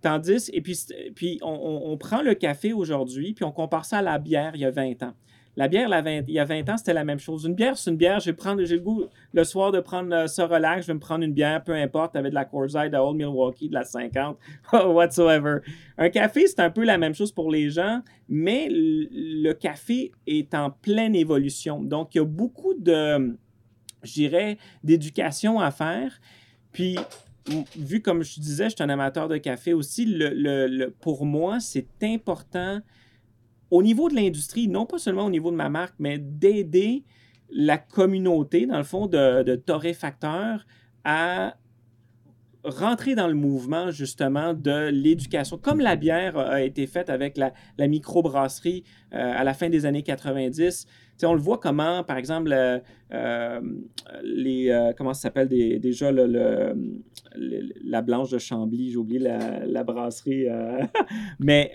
[0.01, 0.77] Tandis, et puis,
[1.15, 4.61] puis on, on prend le café aujourd'hui, puis on compare ça à la bière il
[4.61, 5.13] y a 20 ans.
[5.55, 5.87] La bière,
[6.27, 7.45] il y a 20 ans, c'était la même chose.
[7.45, 8.19] Une bière, c'est une bière.
[8.19, 10.83] J'ai le goût le soir de prendre ça relax.
[10.83, 13.69] Je vais me prendre une bière, peu importe, avec de la Coors de Old Milwaukee,
[13.69, 14.37] de la 50,
[14.73, 15.59] whatsoever.
[15.99, 20.55] Un café, c'est un peu la même chose pour les gens, mais le café est
[20.55, 21.83] en pleine évolution.
[21.83, 23.37] Donc, il y a beaucoup de,
[24.01, 26.19] je dirais, d'éducation à faire.
[26.71, 26.97] Puis,
[27.77, 31.85] vu comme je disais, je suis un amateur de café aussi, le pour moi, c'est
[32.01, 32.81] important
[33.73, 37.03] au niveau de l'industrie, non pas seulement au niveau de ma marque, mais d'aider
[37.49, 40.67] la communauté, dans le fond, de, torréfacteurs
[41.03, 41.55] à
[42.63, 47.51] rentrer dans le mouvement justement de l'éducation, comme la bière a été faite avec la,
[47.79, 50.85] microbrasserie euh, à la fin des années 90.
[51.23, 52.79] on le voit comment, par exemple, euh,
[53.11, 55.49] euh, comment ça s'appelle
[55.79, 60.45] déjà la blanche de Chambly, j'ai oublié la, la brasserie,
[61.39, 61.71] mais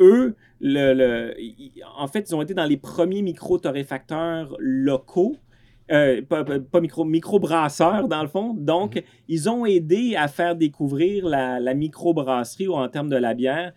[0.00, 1.34] eux, le,
[1.96, 5.36] en fait, ils ont été dans les premiers micro-torréfacteurs locaux.
[5.92, 8.54] Euh, pas, micro, micro-brasseurs, dans le fond.
[8.54, 9.02] Donc, mhm.
[9.28, 13.74] ils ont aidé à faire découvrir la, la micro-brasserie en termes de la bière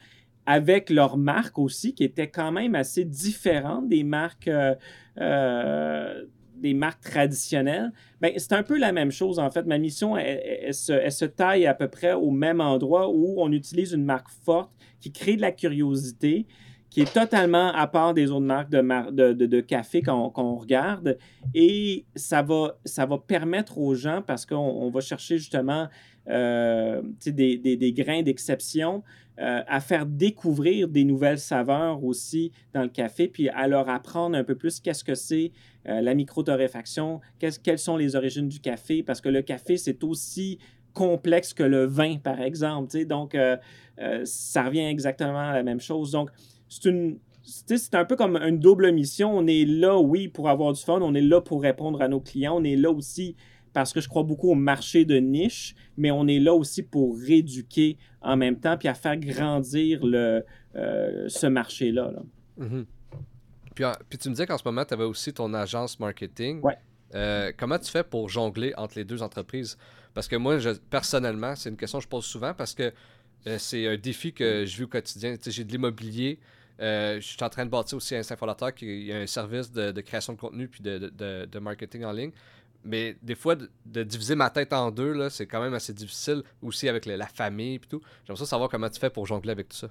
[0.48, 4.74] avec leur marque aussi, qui était quand même assez différente des marques euh,
[5.20, 6.24] euh,
[6.60, 7.92] des marques traditionnelles,
[8.22, 9.66] ben, c'est un peu la même chose en fait.
[9.66, 14.06] Ma mission, elle, se, taille à peu près au même endroit où on utilise une
[14.06, 16.48] marque forte qui crée de la curiosité,
[16.90, 21.18] qui est totalement à part des autres marques de, de, café qu'on regarde.
[21.54, 25.88] Et ça va, ça va permettre aux gens, parce qu'on va chercher justement
[26.30, 29.04] euh, des, des, grains d'exception,
[29.40, 34.36] euh, à faire découvrir des nouvelles saveurs aussi dans le café, puis à leur apprendre
[34.36, 35.52] un peu plus qu'est-ce que c'est
[35.88, 40.58] euh, la micro-torréfaction, quelles sont les origines du café, parce que le café, c'est aussi
[40.94, 43.06] complexe que le vin, par exemple.
[43.06, 43.58] Donc, euh,
[44.24, 46.12] ça revient exactement à la même chose.
[46.12, 46.32] Donc,
[46.68, 49.38] c'est une, c'est un peu comme une double mission.
[49.38, 51.00] On est là, oui, pour avoir du fun.
[51.02, 52.58] On est là pour répondre à nos clients.
[52.58, 53.36] On est là aussi
[53.78, 57.16] parce que je crois beaucoup au marché de niche, mais on est là aussi pour
[57.16, 62.12] rééduquer en même temps puis à faire grandir le, euh, ce marché-là.
[62.60, 62.86] Mm-hmm.
[64.10, 66.60] puis, tu me disais qu'en ce moment, tu avais aussi ton agence marketing.
[67.14, 69.78] Euh, comment tu fais pour jongler entre les deux entreprises?
[70.16, 72.92] Parce que moi, je, personnellement, c'est une question que je pose souvent parce que
[73.46, 75.36] euh, c'est un défi que je vis au quotidien.
[75.46, 76.40] J'ai de l'immobilier.
[76.80, 80.34] je suis en train de bâtir aussi un Fondateur qui a un service de, création
[80.34, 81.12] de contenu puis de,
[81.46, 82.32] de, marketing en ligne.
[82.88, 86.88] Mais des fois, de, diviser ma tête en deux, c'est quand même assez difficile aussi
[86.88, 88.02] avec la famille et tout.
[88.26, 89.90] J'aimerais savoir comment tu fais pour jongler avec tout ça.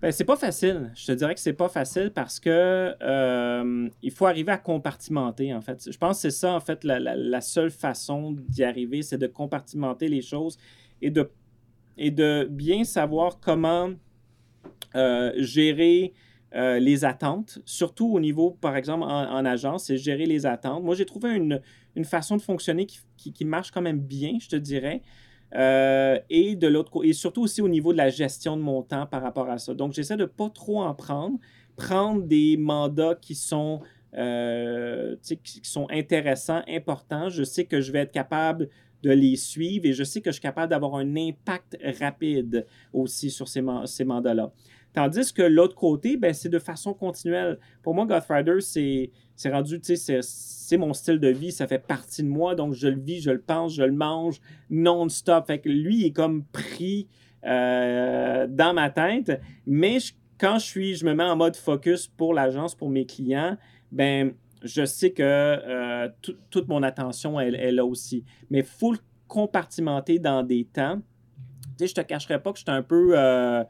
[0.00, 0.90] Ben, c'est pas facile.
[0.94, 5.52] Je te dirais que c'est pas facile parce que euh, il faut arriver à compartimenter,
[5.52, 5.90] en fait.
[5.90, 10.08] Je pense que c'est ça, en fait, la, seule façon d'y arriver, c'est de compartimenter
[10.08, 10.56] les choses
[11.02, 11.30] et de,
[11.98, 13.90] et de bien savoir comment
[14.94, 16.14] euh, gérer
[16.54, 20.82] euh, les attentes, surtout au niveau, par exemple, en agence, c'est gérer les attentes.
[20.82, 21.60] Moi, j'ai trouvé une,
[21.94, 25.02] une façon de fonctionner qui, marche quand même bien, je te dirais.
[25.54, 29.06] Euh, et de l'autre et surtout aussi au niveau de la gestion de mon temps
[29.06, 29.74] par rapport à ça.
[29.74, 31.38] Donc, j'essaie de ne pas trop en prendre,
[31.76, 33.80] prendre des mandats qui sont,
[34.16, 37.28] euh, qui sont intéressants, importants.
[37.28, 38.68] Je sais que je vais être capable
[39.02, 43.30] de les suivre et je sais que je suis capable d'avoir un impact rapide aussi
[43.30, 44.52] sur ces, ces mandats-là.
[44.92, 47.58] Tandis que l'autre côté, ben, c'est de façon continuelle.
[47.82, 49.10] Pour moi, Godfather, c'est
[49.46, 52.88] rendu, tu sais, c'est mon style de vie, ça fait partie de moi, donc je
[52.88, 55.46] le vis, je le pense, je le mange non-stop.
[55.46, 57.08] Fait lui, il est comme pris
[57.44, 59.98] euh, dans ma tête, mais
[60.38, 63.56] quand je suis, je me mets en mode focus pour l'agence, pour mes clients,
[63.92, 64.32] ben
[64.62, 66.08] je sais que euh,
[66.50, 68.24] toute mon attention est là aussi.
[68.50, 71.00] Mais il faut le compartimenter dans des temps.
[71.78, 73.12] Tu sais, je te cacherai pas que je suis un peu...
[73.16, 73.64] Euh,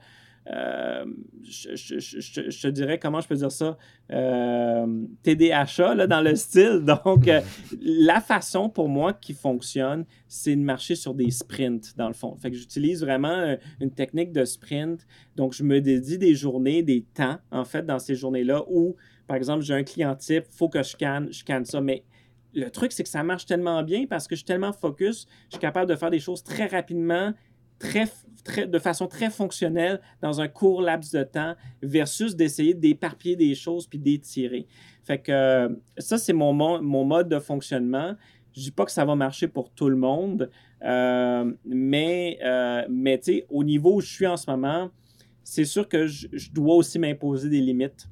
[0.48, 1.04] euh,
[1.42, 3.76] je, te dirais, comment je peux dire ça,
[4.10, 6.80] euh, TDHA là, dans le style.
[6.80, 7.40] Donc, euh,
[7.80, 12.36] la façon pour moi qui fonctionne, c'est de marcher sur des sprints, dans le fond.
[12.36, 15.06] Fait que j'utilise vraiment une technique de sprint.
[15.36, 19.36] Donc, je me dédie des journées, des temps, en fait, dans ces journées-là où, par
[19.36, 21.80] exemple, j'ai un client type, il faut que je canne, je canne ça.
[21.80, 22.04] Mais
[22.54, 25.52] le truc, c'est que ça marche tellement bien parce que je suis tellement focus, je
[25.52, 27.32] suis capable de faire des choses très rapidement,
[27.80, 28.04] très,
[28.44, 33.56] très, de façon très fonctionnelle dans un court laps de temps versus d'essayer d'éparpiller des
[33.56, 34.68] choses puis d'étirer.
[35.02, 35.68] Fait que euh,
[35.98, 38.14] ça, c'est mon, mon mode de fonctionnement.
[38.52, 40.50] Je dis pas que ça va marcher pour tout le monde,
[40.82, 44.90] euh, mais, euh, mais tu sais, au niveau où je suis en ce moment,
[45.44, 48.08] c'est sûr que je, dois aussi m'imposer des limites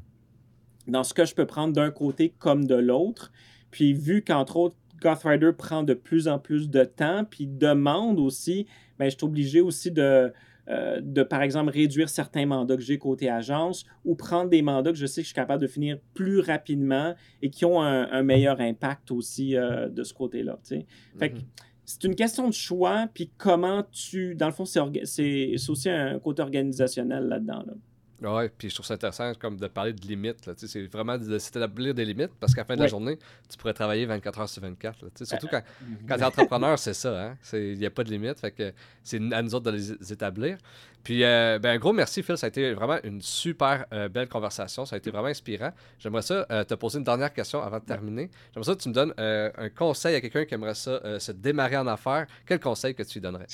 [0.86, 3.32] dans ce que je peux prendre d'un côté comme de l'autre.
[3.70, 8.18] Puis vu qu'entre autres, Goth Rider prend de plus en plus de temps, puis demande
[8.18, 8.66] aussi,
[8.98, 10.32] bien, je suis obligé aussi de,
[10.68, 14.92] euh, de, par exemple, réduire certains mandats que j'ai côté agence ou prendre des mandats
[14.92, 18.22] que je sais que je suis capable de finir plus rapidement et qui ont un,
[18.22, 20.58] meilleur impact aussi euh, de ce côté-là.
[20.68, 21.42] Que mm-hmm.
[21.86, 24.34] c'est une question de choix, puis comment tu.
[24.34, 27.64] Dans le fond, c'est aussi un côté organisationnel là-dedans.
[27.66, 27.72] Là.
[28.20, 30.50] Oui, puis je trouve ça intéressant comme de parler de limites.
[30.56, 33.16] C'est vraiment de s'établir des limites parce qu'à la fin de la journée,
[33.48, 34.98] tu pourrais travailler 24 heures sur 24.
[35.24, 35.62] surtout quand,
[36.08, 37.22] quand tu es entrepreneur, c'est ça.
[37.22, 37.36] Hein?
[37.52, 38.40] Il n'y a pas de limite.
[38.40, 38.72] Fait que
[39.04, 40.58] c'est à nous autres de les établir.
[41.04, 42.36] Puis, euh, ben, un gros merci, Phil.
[42.36, 44.84] Ça a été vraiment une super euh, belle conversation.
[44.84, 45.70] Ça a été vraiment inspirant.
[46.00, 48.30] J'aimerais ça euh, te poser une dernière question avant de terminer.
[48.52, 51.76] J'aimerais ça que tu me donnes un conseil à quelqu'un qui aimerait ça se démarrer
[51.76, 52.26] en affaires.
[52.46, 53.46] Quel conseil que tu lui donnerais?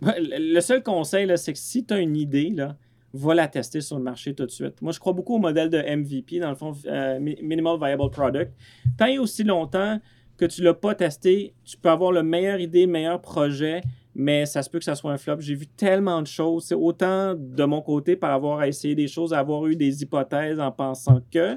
[0.02, 2.76] le seul conseil, c'est que si tu as une idée, là,
[3.14, 4.82] va la tester sur le marché tout de suite.
[4.82, 8.52] Moi, je crois beaucoup au modèle de MVP, dans le fond, euh, Minimal Viable Product.
[8.98, 10.00] Tant et aussi longtemps
[10.36, 13.82] que tu ne l'as pas testé, tu peux avoir le meilleur idée, le meilleur projet,
[14.16, 15.36] mais ça se peut que ça soit un flop.
[15.38, 16.64] J'ai vu tellement de choses.
[16.64, 20.72] C'est autant de mon côté par avoir essayé des choses, avoir eu des hypothèses en
[20.72, 21.56] pensant que,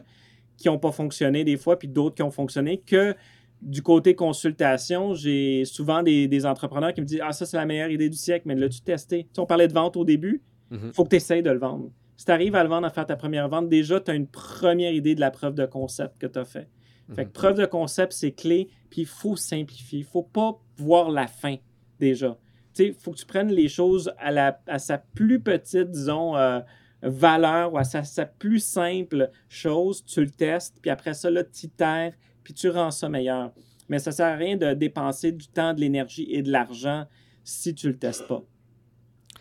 [0.57, 3.15] qui n'ont pas fonctionné des fois, puis d'autres qui ont fonctionné, que
[3.63, 7.89] du côté consultation, j'ai souvent des, entrepreneurs qui me disent Ah, ça, c'est la meilleure
[7.89, 9.27] idée du siècle, mais l'as-tu testé?
[9.39, 10.43] on parlait de vente au début.
[10.71, 10.93] Il mhm.
[10.93, 11.91] faut que tu essayes de le vendre.
[12.17, 14.27] Si tu arrives à le vendre, à faire ta première vente, déjà, tu as une
[14.27, 16.67] première idée de la preuve de concept que tu as fait.
[17.15, 17.33] Fait que mhm.
[17.33, 19.99] preuve de concept, c'est clé, puis il faut simplifier.
[19.99, 21.55] Il faut pas voir la fin,
[21.99, 22.37] déjà.
[22.79, 26.59] Il faut que tu prennes les choses à, la, à sa plus petite, disons, euh,
[27.01, 30.03] valeur ou à sa, plus simple chose.
[30.05, 32.13] Tu le testes, puis après ça, là, tu terres,
[32.43, 33.51] puis tu rends ça meilleur.
[33.89, 37.05] Mais ça ne sert à rien de dépenser du temps, de l'énergie et de l'argent
[37.43, 38.43] si tu ne le testes pas.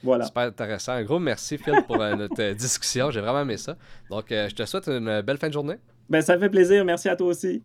[0.06, 0.26] Voilà.
[0.26, 0.92] Super intéressant.
[0.92, 3.10] Un gros merci, Phil, pour euh, notre euh, discussion.
[3.10, 3.76] J'ai vraiment aimé ça.
[4.08, 5.76] Donc, euh, je te souhaite une belle fin de journée.
[6.08, 6.84] Ben, ça fait plaisir.
[6.84, 7.60] Merci à toi aussi.